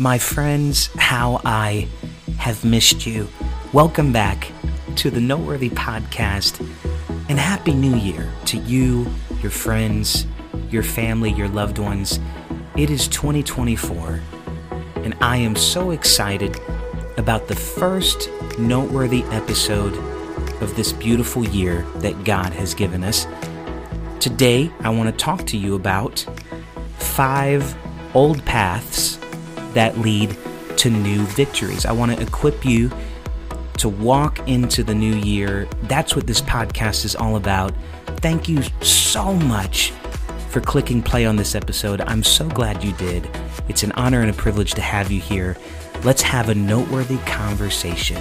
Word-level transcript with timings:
My 0.00 0.16
friends, 0.16 0.90
how 0.94 1.40
I 1.44 1.88
have 2.36 2.64
missed 2.64 3.04
you. 3.04 3.26
Welcome 3.72 4.12
back 4.12 4.52
to 4.94 5.10
the 5.10 5.20
Noteworthy 5.20 5.70
Podcast 5.70 6.60
and 7.28 7.36
Happy 7.36 7.74
New 7.74 7.96
Year 7.96 8.32
to 8.44 8.58
you, 8.58 9.12
your 9.42 9.50
friends, 9.50 10.24
your 10.70 10.84
family, 10.84 11.32
your 11.32 11.48
loved 11.48 11.78
ones. 11.78 12.20
It 12.76 12.90
is 12.90 13.08
2024, 13.08 14.20
and 14.98 15.16
I 15.20 15.38
am 15.38 15.56
so 15.56 15.90
excited 15.90 16.56
about 17.16 17.48
the 17.48 17.56
first 17.56 18.30
noteworthy 18.56 19.24
episode 19.32 19.96
of 20.62 20.76
this 20.76 20.92
beautiful 20.92 21.44
year 21.44 21.84
that 21.96 22.22
God 22.22 22.52
has 22.52 22.72
given 22.72 23.02
us. 23.02 23.26
Today, 24.20 24.70
I 24.78 24.90
want 24.90 25.10
to 25.10 25.24
talk 25.24 25.44
to 25.46 25.56
you 25.56 25.74
about 25.74 26.24
five 26.98 27.76
old 28.14 28.44
paths 28.44 29.17
that 29.74 29.98
lead 29.98 30.36
to 30.78 30.90
new 30.90 31.24
victories. 31.26 31.84
I 31.84 31.92
want 31.92 32.12
to 32.16 32.22
equip 32.22 32.64
you 32.64 32.90
to 33.78 33.88
walk 33.88 34.46
into 34.48 34.82
the 34.82 34.94
new 34.94 35.14
year. 35.14 35.68
That's 35.84 36.14
what 36.16 36.26
this 36.26 36.40
podcast 36.40 37.04
is 37.04 37.14
all 37.14 37.36
about. 37.36 37.72
Thank 38.18 38.48
you 38.48 38.62
so 38.82 39.34
much 39.34 39.92
for 40.50 40.60
clicking 40.60 41.02
play 41.02 41.26
on 41.26 41.36
this 41.36 41.54
episode. 41.54 42.00
I'm 42.02 42.22
so 42.22 42.48
glad 42.48 42.82
you 42.82 42.92
did. 42.92 43.28
It's 43.68 43.82
an 43.82 43.92
honor 43.92 44.20
and 44.20 44.30
a 44.30 44.34
privilege 44.34 44.72
to 44.74 44.80
have 44.80 45.10
you 45.10 45.20
here. 45.20 45.56
Let's 46.04 46.22
have 46.22 46.48
a 46.48 46.54
noteworthy 46.54 47.18
conversation 47.18 48.18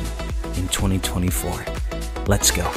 in 0.56 0.68
2024. 0.68 1.66
Let's 2.28 2.52
go. 2.52 2.72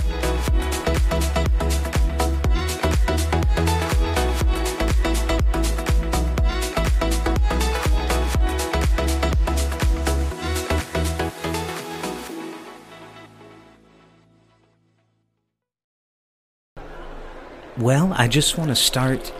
Well, 17.78 18.12
I 18.16 18.26
just 18.26 18.58
want 18.58 18.70
to 18.70 18.76
start 18.76 19.32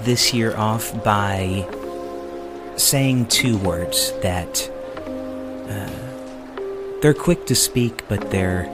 this 0.00 0.32
year 0.32 0.56
off 0.56 1.04
by 1.04 1.68
saying 2.76 3.26
two 3.26 3.58
words 3.58 4.12
that 4.22 4.70
uh, 5.68 7.00
they're 7.00 7.14
quick 7.14 7.46
to 7.46 7.54
speak, 7.54 8.08
but 8.08 8.30
they're 8.30 8.72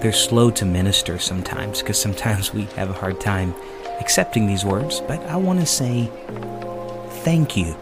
they're 0.00 0.12
slow 0.12 0.50
to 0.50 0.64
minister 0.64 1.18
sometimes 1.18 1.80
because 1.80 2.00
sometimes 2.00 2.52
we 2.52 2.62
have 2.76 2.90
a 2.90 2.92
hard 2.94 3.20
time 3.20 3.54
accepting 4.00 4.46
these 4.46 4.64
words. 4.64 5.00
But 5.00 5.20
I 5.26 5.36
want 5.36 5.60
to 5.60 5.66
say 5.66 6.10
thank 7.24 7.56
you, 7.56 7.76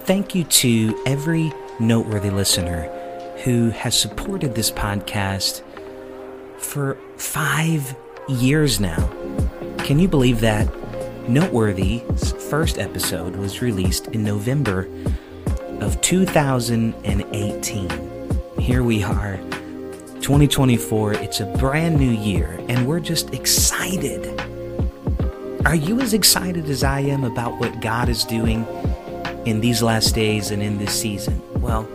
thank 0.00 0.34
you 0.34 0.44
to 0.44 1.02
every 1.04 1.52
noteworthy 1.80 2.30
listener 2.30 2.82
who 3.44 3.70
has 3.70 3.98
supported 3.98 4.54
this 4.54 4.70
podcast 4.70 5.62
for 6.58 6.96
five 7.16 7.94
years 8.30 8.80
now. 8.80 9.08
Can 9.78 9.98
you 9.98 10.08
believe 10.08 10.40
that? 10.40 10.68
Noteworthy's 11.28 12.32
first 12.48 12.78
episode 12.78 13.36
was 13.36 13.60
released 13.62 14.08
in 14.08 14.24
November 14.24 14.88
of 15.80 16.00
2018. 16.00 17.90
Here 18.58 18.82
we 18.82 19.02
are, 19.02 19.36
2024. 20.20 21.14
It's 21.14 21.40
a 21.40 21.46
brand 21.58 21.98
new 21.98 22.10
year, 22.10 22.58
and 22.68 22.86
we're 22.86 23.00
just 23.00 23.32
excited. 23.34 24.40
Are 25.64 25.74
you 25.74 26.00
as 26.00 26.14
excited 26.14 26.70
as 26.70 26.82
I 26.82 27.00
am 27.00 27.24
about 27.24 27.58
what 27.58 27.80
God 27.80 28.08
is 28.08 28.24
doing 28.24 28.66
in 29.46 29.60
these 29.60 29.82
last 29.82 30.14
days 30.14 30.50
and 30.50 30.62
in 30.62 30.78
this 30.78 30.98
season? 30.98 31.42
Well, 31.60 31.88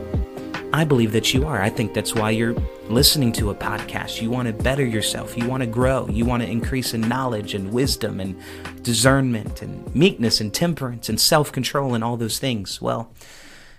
I 0.76 0.84
believe 0.84 1.14
that 1.14 1.34
you 1.34 1.48
are. 1.48 1.62
I 1.62 1.70
think 1.70 1.94
that's 1.94 2.14
why 2.14 2.32
you're 2.32 2.54
listening 2.90 3.32
to 3.34 3.50
a 3.50 3.56
podcast. 3.56 4.22
You 4.22 4.30
want 4.30 4.50
to 4.50 4.54
better 4.54 4.86
yourself. 4.86 5.38
You 5.38 5.48
want 5.48 5.62
to 5.62 5.68
grow. 5.68 6.06
You 6.10 6.26
want 6.26 6.44
to 6.44 6.50
increase 6.50 6.94
in 6.94 7.00
knowledge 7.00 7.54
and 7.54 7.72
wisdom 7.72 8.20
and 8.20 8.38
discernment 8.84 9.62
and 9.62 9.96
meekness 9.96 10.42
and 10.42 10.54
temperance 10.54 11.08
and 11.08 11.18
self 11.18 11.54
control 11.54 11.94
and 11.94 12.04
all 12.04 12.18
those 12.18 12.40
things. 12.40 12.82
Well, 12.82 13.14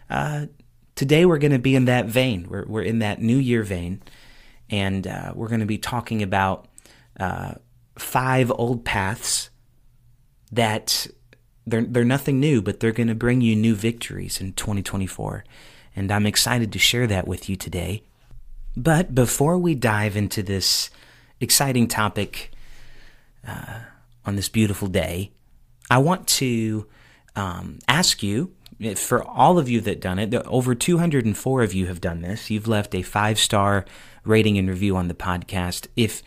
uh, 0.08 0.46
today 0.94 1.26
we're 1.26 1.36
going 1.36 1.52
to 1.52 1.58
be 1.58 1.76
in 1.76 1.84
that 1.84 2.06
vein. 2.06 2.46
We're, 2.48 2.64
we're 2.64 2.82
in 2.82 3.00
that 3.00 3.20
New 3.20 3.36
Year 3.36 3.62
vein. 3.62 4.00
And 4.70 5.06
uh, 5.06 5.32
we're 5.34 5.48
going 5.48 5.60
to 5.60 5.66
be 5.66 5.76
talking 5.76 6.22
about 6.22 6.66
uh, 7.20 7.56
five 7.98 8.50
old 8.50 8.86
paths 8.86 9.50
that 10.50 11.06
they're, 11.66 11.84
they're 11.84 12.04
nothing 12.04 12.40
new, 12.40 12.62
but 12.62 12.80
they're 12.80 12.92
going 12.92 13.08
to 13.08 13.14
bring 13.14 13.42
you 13.42 13.54
new 13.54 13.74
victories 13.74 14.40
in 14.40 14.54
2024 14.54 15.44
and 15.96 16.12
I'm 16.12 16.26
excited 16.26 16.72
to 16.72 16.78
share 16.78 17.06
that 17.06 17.26
with 17.26 17.48
you 17.48 17.56
today. 17.56 18.02
But 18.76 19.14
before 19.14 19.56
we 19.56 19.74
dive 19.74 20.16
into 20.16 20.42
this 20.42 20.90
exciting 21.40 21.88
topic 21.88 22.52
uh, 23.48 23.80
on 24.26 24.36
this 24.36 24.50
beautiful 24.50 24.88
day, 24.88 25.32
I 25.90 25.98
want 25.98 26.26
to 26.28 26.86
um, 27.34 27.78
ask 27.88 28.22
you 28.22 28.52
for 28.96 29.24
all 29.24 29.58
of 29.58 29.70
you 29.70 29.80
that 29.80 30.00
done 30.00 30.18
it, 30.18 30.34
over 30.34 30.74
204 30.74 31.62
of 31.62 31.72
you 31.72 31.86
have 31.86 32.00
done 32.00 32.20
this. 32.20 32.50
You've 32.50 32.68
left 32.68 32.94
a 32.94 33.02
five 33.02 33.38
star 33.38 33.86
rating 34.24 34.58
and 34.58 34.68
review 34.68 34.96
on 34.96 35.08
the 35.08 35.14
podcast. 35.14 35.86
If 35.96 36.22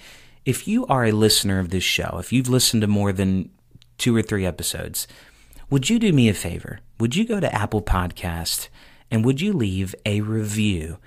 if 0.46 0.68
you 0.68 0.88
are 0.88 1.06
a 1.06 1.12
listener 1.12 1.60
of 1.60 1.70
this 1.70 1.84
show, 1.84 2.18
if 2.18 2.34
you've 2.34 2.50
listened 2.50 2.82
to 2.82 2.88
more 2.88 3.12
than 3.12 3.52
two 4.00 4.16
or 4.16 4.24
three 4.24 4.46
episodes, 4.46 5.08
would 5.70 5.90
you 5.90 6.00
do 6.00 6.12
me 6.12 6.28
a 6.28 6.34
favor? 6.34 6.80
Would 7.00 7.16
you 7.16 7.26
go 7.26 7.40
to 7.40 7.54
Apple 7.54 7.84
Podcast 7.84 8.70
and 9.12 9.26
would 9.26 9.42
you 9.42 9.54
leave 9.54 9.96
a 10.06 10.22
review? 10.22 10.98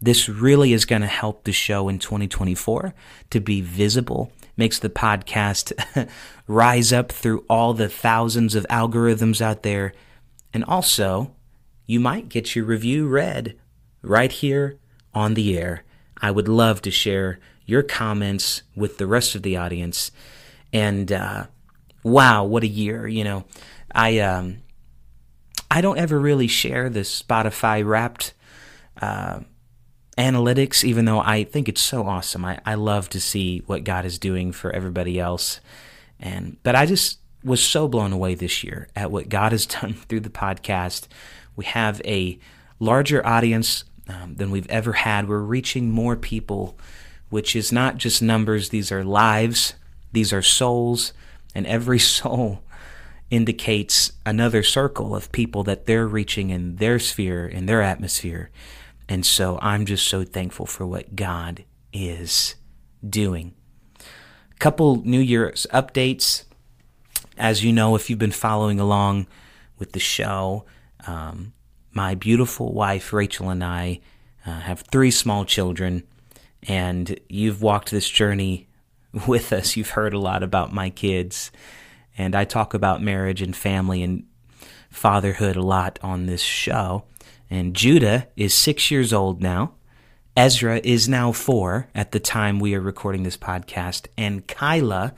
This 0.00 0.28
really 0.28 0.72
is 0.72 0.84
going 0.84 1.02
to 1.02 1.08
help 1.08 1.44
the 1.44 1.52
show 1.52 1.88
in 1.88 1.98
2024 1.98 2.94
to 3.30 3.40
be 3.40 3.60
visible, 3.60 4.32
makes 4.56 4.78
the 4.78 4.88
podcast 4.88 5.72
rise 6.46 6.92
up 6.92 7.10
through 7.10 7.44
all 7.48 7.74
the 7.74 7.88
thousands 7.88 8.54
of 8.54 8.66
algorithms 8.70 9.40
out 9.40 9.64
there. 9.64 9.92
And 10.54 10.64
also, 10.64 11.34
you 11.86 11.98
might 11.98 12.28
get 12.28 12.54
your 12.54 12.64
review 12.64 13.08
read 13.08 13.58
right 14.02 14.30
here 14.30 14.78
on 15.12 15.34
the 15.34 15.58
air. 15.58 15.82
I 16.20 16.30
would 16.30 16.48
love 16.48 16.80
to 16.82 16.90
share 16.90 17.40
your 17.66 17.82
comments 17.82 18.62
with 18.76 18.98
the 18.98 19.06
rest 19.06 19.34
of 19.34 19.42
the 19.42 19.56
audience. 19.56 20.10
And 20.72 21.10
uh, 21.10 21.46
wow, 22.02 22.44
what 22.44 22.62
a 22.62 22.68
year! 22.68 23.06
You 23.06 23.24
know, 23.24 23.44
I 23.94 24.18
um, 24.20 24.58
I 25.70 25.80
don't 25.80 25.98
ever 25.98 26.18
really 26.18 26.46
share 26.46 26.88
the 26.88 27.00
Spotify 27.00 27.84
wrapped 27.86 28.34
uh, 29.00 29.40
analytics, 30.16 30.82
even 30.82 31.04
though 31.04 31.20
I 31.20 31.44
think 31.44 31.68
it's 31.68 31.80
so 31.80 32.06
awesome. 32.06 32.44
I, 32.44 32.60
I 32.64 32.74
love 32.74 33.08
to 33.10 33.20
see 33.20 33.62
what 33.66 33.84
God 33.84 34.04
is 34.04 34.18
doing 34.18 34.52
for 34.52 34.72
everybody 34.72 35.20
else. 35.20 35.60
And 36.18 36.56
but 36.62 36.74
I 36.74 36.86
just 36.86 37.20
was 37.44 37.62
so 37.62 37.86
blown 37.86 38.12
away 38.12 38.34
this 38.34 38.64
year 38.64 38.88
at 38.96 39.10
what 39.10 39.28
God 39.28 39.52
has 39.52 39.66
done 39.80 39.94
through 39.94 40.20
the 40.20 40.30
podcast. 40.30 41.06
We 41.54 41.64
have 41.66 42.00
a 42.04 42.38
larger 42.80 43.24
audience 43.26 43.84
um, 44.08 44.34
than 44.36 44.50
we've 44.50 44.68
ever 44.70 44.94
had. 44.94 45.28
We're 45.28 45.38
reaching 45.38 45.90
more 45.90 46.16
people, 46.16 46.78
which 47.30 47.54
is 47.54 47.72
not 47.72 47.98
just 47.98 48.22
numbers, 48.22 48.70
these 48.70 48.90
are 48.90 49.04
lives, 49.04 49.74
these 50.12 50.32
are 50.32 50.42
souls, 50.42 51.12
and 51.54 51.66
every 51.66 51.98
soul 51.98 52.62
indicates 53.30 54.12
another 54.24 54.62
circle 54.62 55.14
of 55.14 55.30
people 55.32 55.62
that 55.64 55.86
they're 55.86 56.06
reaching 56.06 56.50
in 56.50 56.76
their 56.76 56.98
sphere, 56.98 57.46
in 57.46 57.66
their 57.66 57.82
atmosphere. 57.82 58.50
And 59.08 59.24
so 59.24 59.58
I'm 59.60 59.86
just 59.86 60.06
so 60.06 60.24
thankful 60.24 60.66
for 60.66 60.86
what 60.86 61.16
God 61.16 61.64
is 61.92 62.54
doing. 63.08 63.54
A 64.00 64.58
couple 64.58 64.96
New 65.04 65.20
Year's 65.20 65.66
updates. 65.72 66.44
As 67.36 67.62
you 67.62 67.72
know, 67.72 67.94
if 67.94 68.10
you've 68.10 68.18
been 68.18 68.32
following 68.32 68.80
along 68.80 69.26
with 69.78 69.92
the 69.92 70.00
show, 70.00 70.64
um, 71.06 71.52
my 71.92 72.14
beautiful 72.14 72.72
wife, 72.72 73.12
Rachel, 73.12 73.50
and 73.50 73.62
I 73.62 74.00
uh, 74.44 74.60
have 74.60 74.80
three 74.80 75.10
small 75.10 75.44
children, 75.44 76.02
and 76.64 77.18
you've 77.28 77.62
walked 77.62 77.90
this 77.90 78.08
journey 78.08 78.68
with 79.26 79.52
us. 79.52 79.76
You've 79.76 79.90
heard 79.90 80.14
a 80.14 80.18
lot 80.18 80.42
about 80.42 80.72
my 80.72 80.90
kids. 80.90 81.50
And 82.18 82.34
I 82.34 82.44
talk 82.44 82.74
about 82.74 83.00
marriage 83.00 83.40
and 83.40 83.56
family 83.56 84.02
and 84.02 84.26
fatherhood 84.90 85.56
a 85.56 85.62
lot 85.62 85.98
on 86.02 86.26
this 86.26 86.42
show. 86.42 87.04
And 87.48 87.74
Judah 87.74 88.26
is 88.36 88.52
six 88.52 88.90
years 88.90 89.12
old 89.12 89.40
now. 89.40 89.74
Ezra 90.36 90.80
is 90.84 91.08
now 91.08 91.32
four 91.32 91.88
at 91.94 92.12
the 92.12 92.20
time 92.20 92.60
we 92.60 92.74
are 92.74 92.80
recording 92.80 93.22
this 93.22 93.36
podcast. 93.36 94.06
And 94.16 94.46
Kyla, 94.46 95.14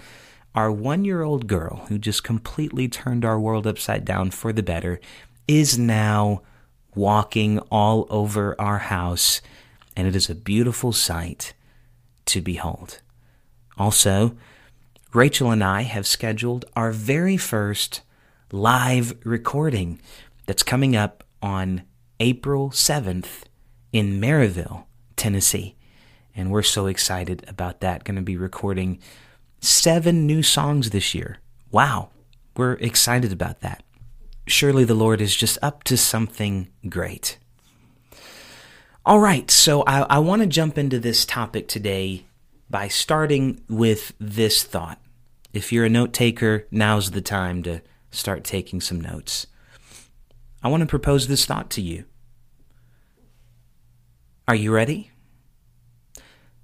our 0.54 0.70
one 0.70 1.04
year 1.04 1.22
old 1.22 1.46
girl 1.46 1.86
who 1.88 1.98
just 1.98 2.22
completely 2.22 2.88
turned 2.88 3.24
our 3.24 3.40
world 3.40 3.66
upside 3.66 4.04
down 4.04 4.30
for 4.30 4.52
the 4.52 4.62
better, 4.62 5.00
is 5.48 5.78
now 5.78 6.42
walking 6.94 7.58
all 7.70 8.06
over 8.10 8.58
our 8.60 8.78
house. 8.78 9.40
And 9.96 10.06
it 10.06 10.14
is 10.14 10.30
a 10.30 10.34
beautiful 10.34 10.92
sight 10.92 11.54
to 12.26 12.40
behold. 12.40 13.00
Also, 13.76 14.36
Rachel 15.12 15.50
and 15.50 15.64
I 15.64 15.82
have 15.82 16.06
scheduled 16.06 16.66
our 16.76 16.92
very 16.92 17.36
first 17.36 18.02
live 18.52 19.12
recording 19.24 20.00
that's 20.46 20.62
coming 20.62 20.94
up 20.94 21.24
on 21.42 21.82
April 22.20 22.70
7th 22.70 23.42
in 23.92 24.20
Maryville, 24.20 24.84
Tennessee. 25.16 25.74
And 26.36 26.52
we're 26.52 26.62
so 26.62 26.86
excited 26.86 27.44
about 27.48 27.80
that. 27.80 28.04
Going 28.04 28.16
to 28.16 28.22
be 28.22 28.36
recording 28.36 29.00
seven 29.60 30.28
new 30.28 30.44
songs 30.44 30.90
this 30.90 31.12
year. 31.12 31.38
Wow. 31.72 32.10
We're 32.56 32.74
excited 32.74 33.32
about 33.32 33.62
that. 33.62 33.82
Surely 34.46 34.84
the 34.84 34.94
Lord 34.94 35.20
is 35.20 35.34
just 35.34 35.58
up 35.60 35.82
to 35.84 35.96
something 35.96 36.68
great. 36.88 37.36
All 39.04 39.18
right, 39.18 39.50
so 39.50 39.82
I, 39.88 40.02
I 40.02 40.18
want 40.20 40.42
to 40.42 40.46
jump 40.46 40.78
into 40.78 41.00
this 41.00 41.24
topic 41.24 41.66
today 41.66 42.26
by 42.70 42.88
starting 42.88 43.60
with 43.68 44.12
this 44.20 44.62
thought. 44.62 45.00
If 45.52 45.72
you're 45.72 45.84
a 45.84 45.90
note 45.90 46.12
taker, 46.12 46.66
now's 46.70 47.10
the 47.10 47.20
time 47.20 47.62
to 47.64 47.82
start 48.10 48.44
taking 48.44 48.80
some 48.80 49.00
notes. 49.00 49.48
I 50.62 50.68
want 50.68 50.82
to 50.82 50.86
propose 50.86 51.26
this 51.26 51.44
thought 51.44 51.70
to 51.70 51.82
you. 51.82 52.04
Are 54.46 54.54
you 54.54 54.72
ready? 54.72 55.10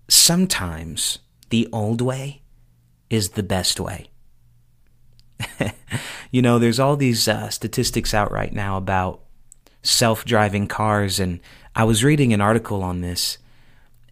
Sometimes 0.08 1.18
the 1.50 1.68
old 1.72 2.00
way 2.00 2.42
is 3.10 3.30
the 3.30 3.42
best 3.42 3.80
way. 3.80 4.10
you 6.30 6.42
know, 6.42 6.58
there's 6.58 6.80
all 6.80 6.96
these 6.96 7.26
uh, 7.28 7.48
statistics 7.48 8.14
out 8.14 8.30
right 8.30 8.52
now 8.52 8.76
about 8.76 9.20
self 9.82 10.24
driving 10.24 10.66
cars, 10.66 11.20
and 11.20 11.40
I 11.74 11.84
was 11.84 12.04
reading 12.04 12.32
an 12.32 12.40
article 12.40 12.82
on 12.82 13.00
this, 13.00 13.38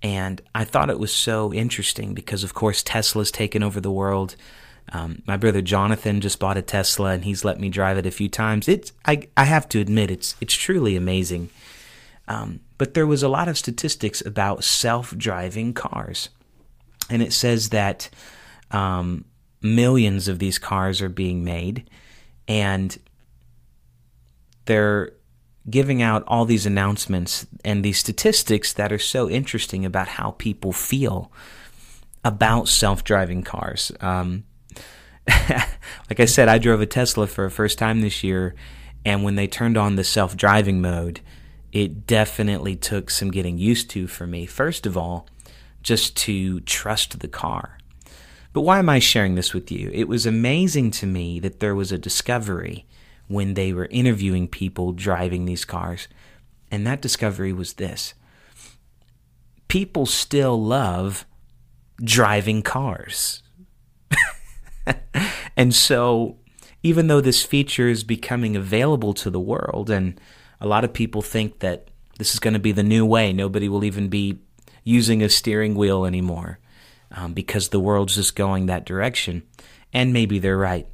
and 0.05 0.43
I 0.55 0.65
thought 0.65 0.91
it 0.91 0.99
was 0.99 1.15
so 1.15 1.51
interesting 1.55 2.13
because, 2.13 2.45
of 2.45 2.53
course, 2.53 2.83
Tesla's 2.83 3.31
taken 3.31 3.63
over 3.63 3.81
the 3.81 3.91
world. 3.91 4.37
Um, 4.93 5.23
my 5.27 5.39
brother 5.39 5.63
Jonathan 5.63 6.21
just 6.21 6.39
bought 6.39 6.59
a 6.59 6.63
Tesla, 6.63 7.13
and 7.13 7.25
he's 7.25 7.43
let 7.43 7.59
me 7.59 7.71
drive 7.71 7.97
it 7.97 8.05
a 8.05 8.11
few 8.11 8.29
times. 8.29 8.69
It's 8.69 8.93
I 9.07 9.29
I 9.35 9.45
have 9.45 9.67
to 9.71 9.81
admit 9.81 10.11
it's 10.11 10.37
it's 10.43 10.53
truly 10.53 10.95
amazing. 10.95 11.49
Um, 12.29 12.61
but 12.77 12.93
there 12.93 13.07
was 13.07 13.23
a 13.23 13.29
lot 13.29 13.49
of 13.49 13.57
statistics 13.57 14.21
about 14.25 14.63
self-driving 14.63 15.73
cars, 15.73 16.29
and 17.09 17.23
it 17.23 17.33
says 17.33 17.71
that 17.71 18.11
um, 18.71 19.25
millions 19.63 20.29
of 20.29 20.39
these 20.39 20.59
cars 20.59 21.01
are 21.01 21.09
being 21.09 21.45
made, 21.45 21.89
and 22.47 22.99
they're 24.67 25.13
giving 25.69 26.03
out 26.03 26.25
all 26.27 26.45
these 26.45 26.67
announcements 26.67 27.47
and 27.65 27.85
these 27.85 27.99
statistics 27.99 28.73
that 28.75 28.93
are 28.93 28.99
so 28.99 29.31
interesting 29.31 29.85
about 29.85 30.09
how 30.09 30.33
people 30.33 30.73
feel 30.73 31.33
about 32.25 32.69
self-driving 32.69 33.43
cars. 33.43 33.91
Um, 34.01 34.45
like 35.29 36.21
I 36.21 36.27
said, 36.27 36.49
I 36.49 36.59
drove 36.59 36.81
a 36.81 36.87
Tesla 36.87 37.27
for 37.27 37.45
a 37.45 37.51
first 37.51 37.79
time 37.79 38.01
this 38.01 38.23
year, 38.23 38.55
and 39.05 39.25
when 39.25 39.37
they 39.37 39.47
turned 39.47 39.77
on 39.77 39.97
the 39.97 40.05
self-driving 40.05 40.81
mode, 40.81 41.21
it 41.73 42.07
definitely 42.07 42.77
took 42.77 43.11
some 43.11 43.31
getting 43.31 43.59
used 43.59 43.91
to 43.91 44.07
for 44.07 44.27
me. 44.27 44.47
First 44.47 44.87
of 44.87 44.97
all, 44.97 45.27
just 45.83 46.17
to 46.17 46.61
trust 46.61 47.21
the 47.21 47.29
car. 47.29 47.79
But 48.53 48.63
why 48.63 48.79
am 48.79 48.89
I 48.89 49.01
sharing 49.01 49.35
this 49.35 49.53
with 49.53 49.73
you? 49.73 49.91
It 49.93 50.09
was 50.09 50.25
amazing 50.25 50.93
to 50.93 51.07
me 51.07 51.41
that 51.41 51.61
there 51.61 51.75
was 51.75 51.91
a 51.91 51.99
discovery 51.99 52.87
when 53.29 53.55
they 53.55 53.73
were 53.73 53.89
interviewing 53.91 54.49
people 54.49 54.93
driving 54.93 55.45
these 55.45 55.65
cars. 55.65 56.09
And 56.71 56.87
that 56.87 57.01
discovery 57.03 57.53
was 57.53 57.75
this 57.75 58.15
people 59.69 60.07
still 60.07 60.63
love 60.63 61.27
driving 62.03 62.63
cars. 62.63 63.43
and 65.57 65.75
so, 65.75 66.37
even 66.83 67.07
though 67.07 67.21
this 67.21 67.43
feature 67.43 67.89
is 67.89 68.05
becoming 68.05 68.57
available 68.57 69.15
to 69.15 69.31
the 69.31 69.41
world, 69.41 69.91
and 69.91 70.21
a 70.61 70.67
lot 70.67 70.85
of 70.85 70.93
people 70.93 71.23
think 71.23 71.61
that 71.61 71.89
this 72.19 72.35
is 72.35 72.41
going 72.41 72.55
to 72.55 72.61
be 72.61 72.73
the 72.73 72.83
new 72.83 73.05
way, 73.05 73.33
nobody 73.33 73.69
will 73.69 73.85
even 73.85 74.09
be 74.09 74.39
using 74.85 75.23
a 75.23 75.29
steering 75.29 75.75
wheel 75.75 76.05
anymore 76.05 76.59
um, 77.11 77.33
because 77.33 77.69
the 77.69 77.81
world's 77.81 78.17
just 78.17 78.37
going 78.37 78.67
that 78.67 78.85
direction. 78.85 79.43
And 79.93 80.13
maybe 80.13 80.39
they're 80.39 80.59
right. 80.59 80.87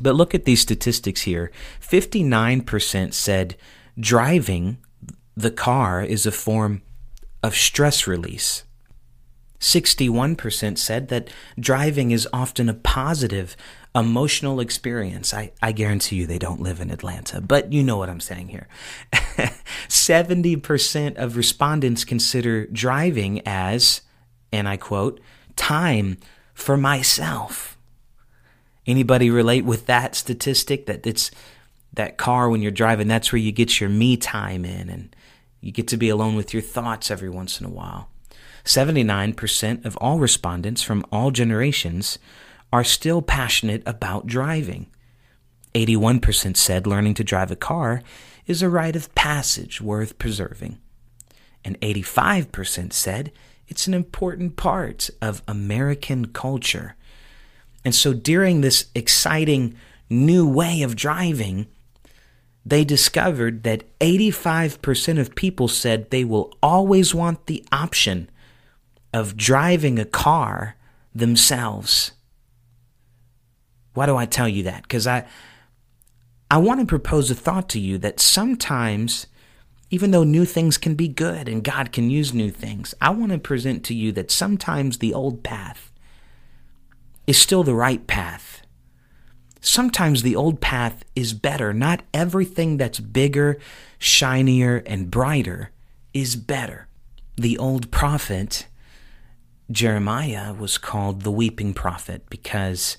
But 0.00 0.14
look 0.14 0.34
at 0.34 0.44
these 0.44 0.60
statistics 0.60 1.22
here 1.22 1.52
59% 1.80 3.14
said 3.14 3.56
driving 3.98 4.78
the 5.36 5.50
car 5.50 6.02
is 6.02 6.26
a 6.26 6.32
form 6.32 6.82
of 7.42 7.54
stress 7.54 8.06
release. 8.06 8.64
61% 9.60 10.76
said 10.78 11.08
that 11.08 11.30
driving 11.58 12.10
is 12.10 12.28
often 12.32 12.68
a 12.68 12.74
positive 12.74 13.56
emotional 13.94 14.60
experience. 14.60 15.32
I, 15.32 15.52
I 15.62 15.72
guarantee 15.72 16.16
you 16.16 16.26
they 16.26 16.38
don't 16.38 16.60
live 16.60 16.80
in 16.80 16.90
Atlanta, 16.90 17.40
but 17.40 17.72
you 17.72 17.82
know 17.82 17.96
what 17.96 18.10
I'm 18.10 18.20
saying 18.20 18.48
here. 18.48 18.68
70% 19.88 21.16
of 21.16 21.36
respondents 21.36 22.04
consider 22.04 22.66
driving 22.66 23.40
as, 23.46 24.02
and 24.52 24.68
I 24.68 24.76
quote, 24.76 25.20
time 25.56 26.18
for 26.52 26.76
myself. 26.76 27.78
Anybody 28.86 29.30
relate 29.30 29.64
with 29.64 29.86
that 29.86 30.14
statistic 30.14 30.86
that 30.86 31.06
it's 31.06 31.30
that 31.92 32.16
car 32.16 32.48
when 32.50 32.60
you're 32.60 32.70
driving, 32.70 33.08
that's 33.08 33.32
where 33.32 33.40
you 33.40 33.52
get 33.52 33.80
your 33.80 33.88
me 33.88 34.16
time 34.16 34.64
in 34.64 34.88
and 34.88 35.14
you 35.60 35.72
get 35.72 35.88
to 35.88 35.96
be 35.96 36.08
alone 36.08 36.34
with 36.34 36.52
your 36.52 36.62
thoughts 36.62 37.10
every 37.10 37.30
once 37.30 37.60
in 37.60 37.66
a 37.66 37.70
while. 37.70 38.08
79% 38.64 39.84
of 39.84 39.96
all 39.98 40.18
respondents 40.18 40.82
from 40.82 41.04
all 41.12 41.30
generations 41.30 42.18
are 42.72 42.84
still 42.84 43.22
passionate 43.22 43.82
about 43.86 44.26
driving. 44.26 44.86
81% 45.74 46.56
said 46.56 46.86
learning 46.86 47.14
to 47.14 47.24
drive 47.24 47.50
a 47.50 47.56
car 47.56 48.02
is 48.46 48.62
a 48.62 48.68
rite 48.68 48.96
of 48.96 49.14
passage 49.14 49.80
worth 49.80 50.18
preserving. 50.18 50.78
And 51.64 51.80
85% 51.80 52.92
said 52.92 53.32
it's 53.68 53.86
an 53.86 53.94
important 53.94 54.56
part 54.56 55.08
of 55.22 55.42
American 55.48 56.26
culture. 56.26 56.96
And 57.84 57.94
so 57.94 58.12
during 58.12 58.60
this 58.60 58.86
exciting 58.94 59.76
new 60.08 60.48
way 60.48 60.82
of 60.82 60.96
driving, 60.96 61.66
they 62.64 62.84
discovered 62.84 63.62
that 63.64 63.84
85% 63.98 65.20
of 65.20 65.34
people 65.34 65.68
said 65.68 66.10
they 66.10 66.24
will 66.24 66.56
always 66.62 67.14
want 67.14 67.46
the 67.46 67.64
option 67.70 68.30
of 69.12 69.36
driving 69.36 69.98
a 69.98 70.04
car 70.04 70.76
themselves. 71.14 72.12
Why 73.92 74.06
do 74.06 74.16
I 74.16 74.26
tell 74.26 74.48
you 74.48 74.62
that? 74.64 74.82
Because 74.82 75.06
I, 75.06 75.26
I 76.50 76.56
want 76.58 76.80
to 76.80 76.86
propose 76.86 77.30
a 77.30 77.34
thought 77.34 77.68
to 77.70 77.80
you 77.80 77.98
that 77.98 78.18
sometimes, 78.18 79.26
even 79.90 80.10
though 80.10 80.24
new 80.24 80.44
things 80.44 80.78
can 80.78 80.94
be 80.94 81.06
good 81.06 81.48
and 81.48 81.62
God 81.62 81.92
can 81.92 82.10
use 82.10 82.34
new 82.34 82.50
things, 82.50 82.94
I 83.00 83.10
want 83.10 83.32
to 83.32 83.38
present 83.38 83.84
to 83.84 83.94
you 83.94 84.10
that 84.12 84.30
sometimes 84.30 84.98
the 84.98 85.14
old 85.14 85.44
path 85.44 85.92
is 87.26 87.38
still 87.38 87.62
the 87.62 87.74
right 87.74 88.06
path. 88.06 88.62
Sometimes 89.60 90.22
the 90.22 90.36
old 90.36 90.60
path 90.60 91.04
is 91.16 91.32
better. 91.32 91.72
Not 91.72 92.02
everything 92.12 92.76
that's 92.76 93.00
bigger, 93.00 93.58
shinier, 93.98 94.82
and 94.86 95.10
brighter 95.10 95.70
is 96.12 96.36
better. 96.36 96.86
The 97.36 97.56
old 97.56 97.90
prophet 97.90 98.66
Jeremiah 99.70 100.52
was 100.52 100.76
called 100.76 101.22
the 101.22 101.30
weeping 101.30 101.72
prophet 101.72 102.28
because 102.28 102.98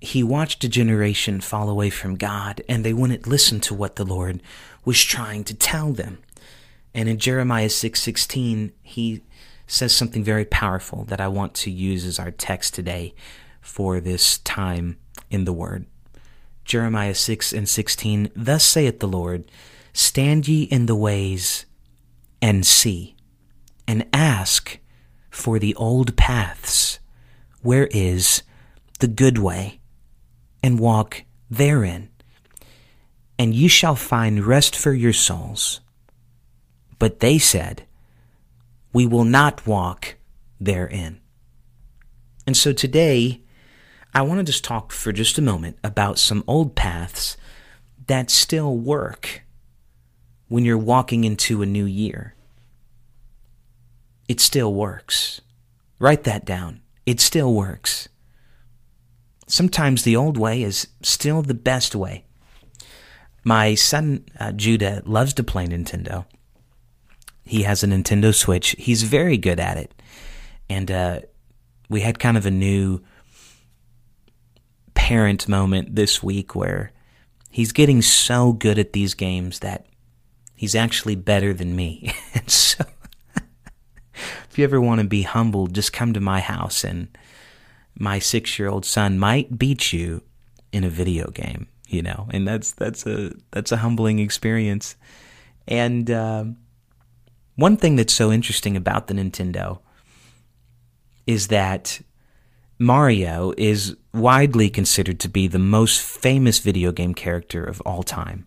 he 0.00 0.22
watched 0.22 0.62
a 0.64 0.68
generation 0.68 1.40
fall 1.40 1.70
away 1.70 1.88
from 1.88 2.16
God 2.16 2.60
and 2.68 2.84
they 2.84 2.92
wouldn't 2.92 3.26
listen 3.26 3.60
to 3.60 3.74
what 3.74 3.96
the 3.96 4.04
Lord 4.04 4.42
was 4.84 5.02
trying 5.02 5.44
to 5.44 5.54
tell 5.54 5.92
them. 5.92 6.18
And 6.94 7.08
in 7.08 7.18
Jeremiah 7.18 7.68
6:16, 7.68 8.66
6, 8.66 8.72
he 8.82 9.22
says 9.66 9.94
something 9.94 10.22
very 10.22 10.44
powerful 10.44 11.04
that 11.04 11.20
I 11.20 11.28
want 11.28 11.54
to 11.54 11.70
use 11.70 12.04
as 12.04 12.18
our 12.18 12.30
text 12.30 12.74
today 12.74 13.14
for 13.60 14.00
this 14.00 14.38
time 14.38 14.98
in 15.30 15.44
the 15.44 15.52
word. 15.52 15.86
Jeremiah 16.64 17.14
6 17.14 17.52
and 17.52 17.68
16, 17.68 18.30
Thus 18.34 18.64
saith 18.64 19.00
the 19.00 19.08
Lord, 19.08 19.50
Stand 19.92 20.46
ye 20.46 20.64
in 20.64 20.86
the 20.86 20.96
ways 20.96 21.66
and 22.42 22.66
see, 22.66 23.16
and 23.88 24.06
ask, 24.12 24.78
for 25.36 25.58
the 25.58 25.74
old 25.74 26.16
paths, 26.16 26.98
where 27.60 27.88
is 27.90 28.42
the 29.00 29.06
good 29.06 29.38
way, 29.38 29.80
and 30.62 30.80
walk 30.80 31.24
therein, 31.50 32.08
and 33.38 33.54
ye 33.54 33.68
shall 33.68 33.94
find 33.94 34.44
rest 34.44 34.74
for 34.74 34.92
your 34.92 35.12
souls. 35.12 35.80
But 36.98 37.20
they 37.20 37.38
said, 37.38 37.85
We 38.96 39.04
will 39.04 39.24
not 39.24 39.66
walk 39.66 40.16
therein. 40.58 41.20
And 42.46 42.56
so 42.56 42.72
today, 42.72 43.42
I 44.14 44.22
want 44.22 44.38
to 44.38 44.44
just 44.50 44.64
talk 44.64 44.90
for 44.90 45.12
just 45.12 45.36
a 45.36 45.42
moment 45.42 45.76
about 45.84 46.18
some 46.18 46.42
old 46.46 46.74
paths 46.74 47.36
that 48.06 48.30
still 48.30 48.74
work 48.74 49.42
when 50.48 50.64
you're 50.64 50.78
walking 50.78 51.24
into 51.24 51.60
a 51.60 51.66
new 51.66 51.84
year 51.84 52.36
it 54.28 54.40
still 54.40 54.72
works. 54.72 55.40
Write 55.98 56.24
that 56.24 56.46
down. 56.46 56.80
It 57.04 57.20
still 57.20 57.52
works. 57.52 58.08
Sometimes 59.46 60.02
the 60.02 60.16
old 60.16 60.36
way 60.36 60.62
is 60.62 60.88
still 61.02 61.42
the 61.42 61.54
best 61.54 61.94
way. 61.94 62.24
My 63.44 63.74
son 63.74 64.24
uh, 64.40 64.52
Judah 64.52 65.02
loves 65.04 65.34
to 65.34 65.44
play 65.44 65.66
Nintendo. 65.66 66.24
He 67.46 67.62
has 67.62 67.82
a 67.82 67.86
Nintendo 67.86 68.34
Switch. 68.34 68.74
He's 68.78 69.04
very 69.04 69.38
good 69.38 69.60
at 69.60 69.76
it. 69.76 69.94
And 70.68 70.90
uh, 70.90 71.20
we 71.88 72.00
had 72.00 72.18
kind 72.18 72.36
of 72.36 72.44
a 72.44 72.50
new 72.50 73.00
parent 74.94 75.48
moment 75.48 75.94
this 75.94 76.22
week 76.22 76.56
where 76.56 76.90
he's 77.48 77.70
getting 77.70 78.02
so 78.02 78.52
good 78.52 78.78
at 78.78 78.92
these 78.92 79.14
games 79.14 79.60
that 79.60 79.86
he's 80.56 80.74
actually 80.74 81.14
better 81.14 81.54
than 81.54 81.76
me. 81.76 82.12
and 82.34 82.50
so 82.50 82.84
if 84.14 84.58
you 84.58 84.64
ever 84.64 84.80
want 84.80 85.00
to 85.00 85.06
be 85.06 85.22
humbled, 85.22 85.72
just 85.72 85.92
come 85.92 86.12
to 86.12 86.20
my 86.20 86.40
house 86.40 86.82
and 86.82 87.16
my 87.96 88.18
six 88.18 88.58
year 88.58 88.68
old 88.68 88.84
son 88.84 89.18
might 89.18 89.56
beat 89.56 89.92
you 89.92 90.22
in 90.72 90.82
a 90.82 90.90
video 90.90 91.30
game, 91.30 91.68
you 91.86 92.02
know, 92.02 92.28
and 92.32 92.46
that's 92.46 92.72
that's 92.72 93.06
a 93.06 93.32
that's 93.52 93.70
a 93.70 93.76
humbling 93.78 94.18
experience. 94.18 94.96
And 95.68 96.10
uh, 96.10 96.44
one 97.56 97.76
thing 97.76 97.96
that's 97.96 98.14
so 98.14 98.30
interesting 98.30 98.76
about 98.76 99.06
the 99.06 99.14
Nintendo 99.14 99.80
is 101.26 101.48
that 101.48 102.00
Mario 102.78 103.52
is 103.56 103.96
widely 104.12 104.68
considered 104.68 105.18
to 105.20 105.28
be 105.28 105.46
the 105.48 105.58
most 105.58 106.00
famous 106.00 106.58
video 106.58 106.92
game 106.92 107.14
character 107.14 107.64
of 107.64 107.80
all 107.82 108.02
time. 108.02 108.46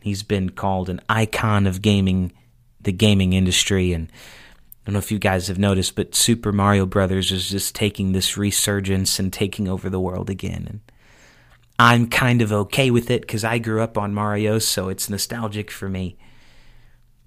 He's 0.00 0.22
been 0.22 0.50
called 0.50 0.88
an 0.88 1.00
icon 1.08 1.66
of 1.66 1.82
gaming, 1.82 2.32
the 2.80 2.92
gaming 2.92 3.34
industry, 3.34 3.92
and 3.92 4.10
I 4.10 4.86
don't 4.86 4.94
know 4.94 4.98
if 5.00 5.12
you 5.12 5.18
guys 5.18 5.48
have 5.48 5.58
noticed, 5.58 5.96
but 5.96 6.14
Super 6.14 6.50
Mario 6.50 6.86
Brothers 6.86 7.30
is 7.30 7.50
just 7.50 7.74
taking 7.74 8.12
this 8.12 8.38
resurgence 8.38 9.18
and 9.18 9.30
taking 9.30 9.68
over 9.68 9.90
the 9.90 10.00
world 10.00 10.30
again. 10.30 10.66
And 10.66 10.80
I'm 11.78 12.08
kind 12.08 12.40
of 12.40 12.52
okay 12.52 12.90
with 12.90 13.10
it 13.10 13.20
because 13.20 13.44
I 13.44 13.58
grew 13.58 13.82
up 13.82 13.98
on 13.98 14.14
Mario, 14.14 14.58
so 14.58 14.88
it's 14.88 15.10
nostalgic 15.10 15.70
for 15.70 15.88
me. 15.90 16.16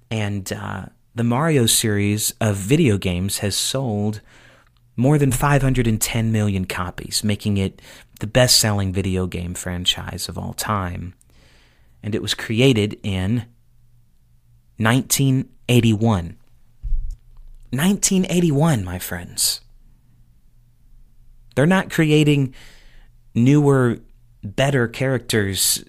And 0.09 0.51
uh, 0.51 0.87
the 1.13 1.23
Mario 1.23 1.65
series 1.65 2.33
of 2.39 2.55
video 2.55 2.97
games 2.97 3.39
has 3.39 3.55
sold 3.55 4.21
more 4.95 5.17
than 5.17 5.31
510 5.31 6.31
million 6.31 6.65
copies, 6.65 7.23
making 7.23 7.57
it 7.57 7.81
the 8.19 8.27
best 8.27 8.59
selling 8.59 8.93
video 8.93 9.27
game 9.27 9.53
franchise 9.53 10.29
of 10.29 10.37
all 10.37 10.53
time. 10.53 11.13
And 12.03 12.15
it 12.15 12.21
was 12.21 12.33
created 12.33 12.99
in 13.03 13.45
1981. 14.77 16.37
1981, 17.71 18.83
my 18.83 18.99
friends. 18.99 19.61
They're 21.55 21.65
not 21.65 21.89
creating 21.89 22.53
newer, 23.33 23.99
better 24.43 24.87
characters. 24.87 25.83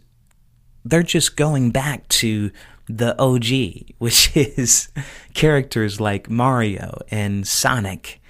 They're 0.85 1.03
just 1.03 1.37
going 1.37 1.71
back 1.71 2.09
to 2.09 2.51
the 2.97 3.19
OG, 3.21 3.95
which 3.99 4.37
is 4.37 4.89
characters 5.35 6.01
like 6.01 6.29
Mario 6.31 7.01
and 7.11 7.47
Sonic 7.47 8.21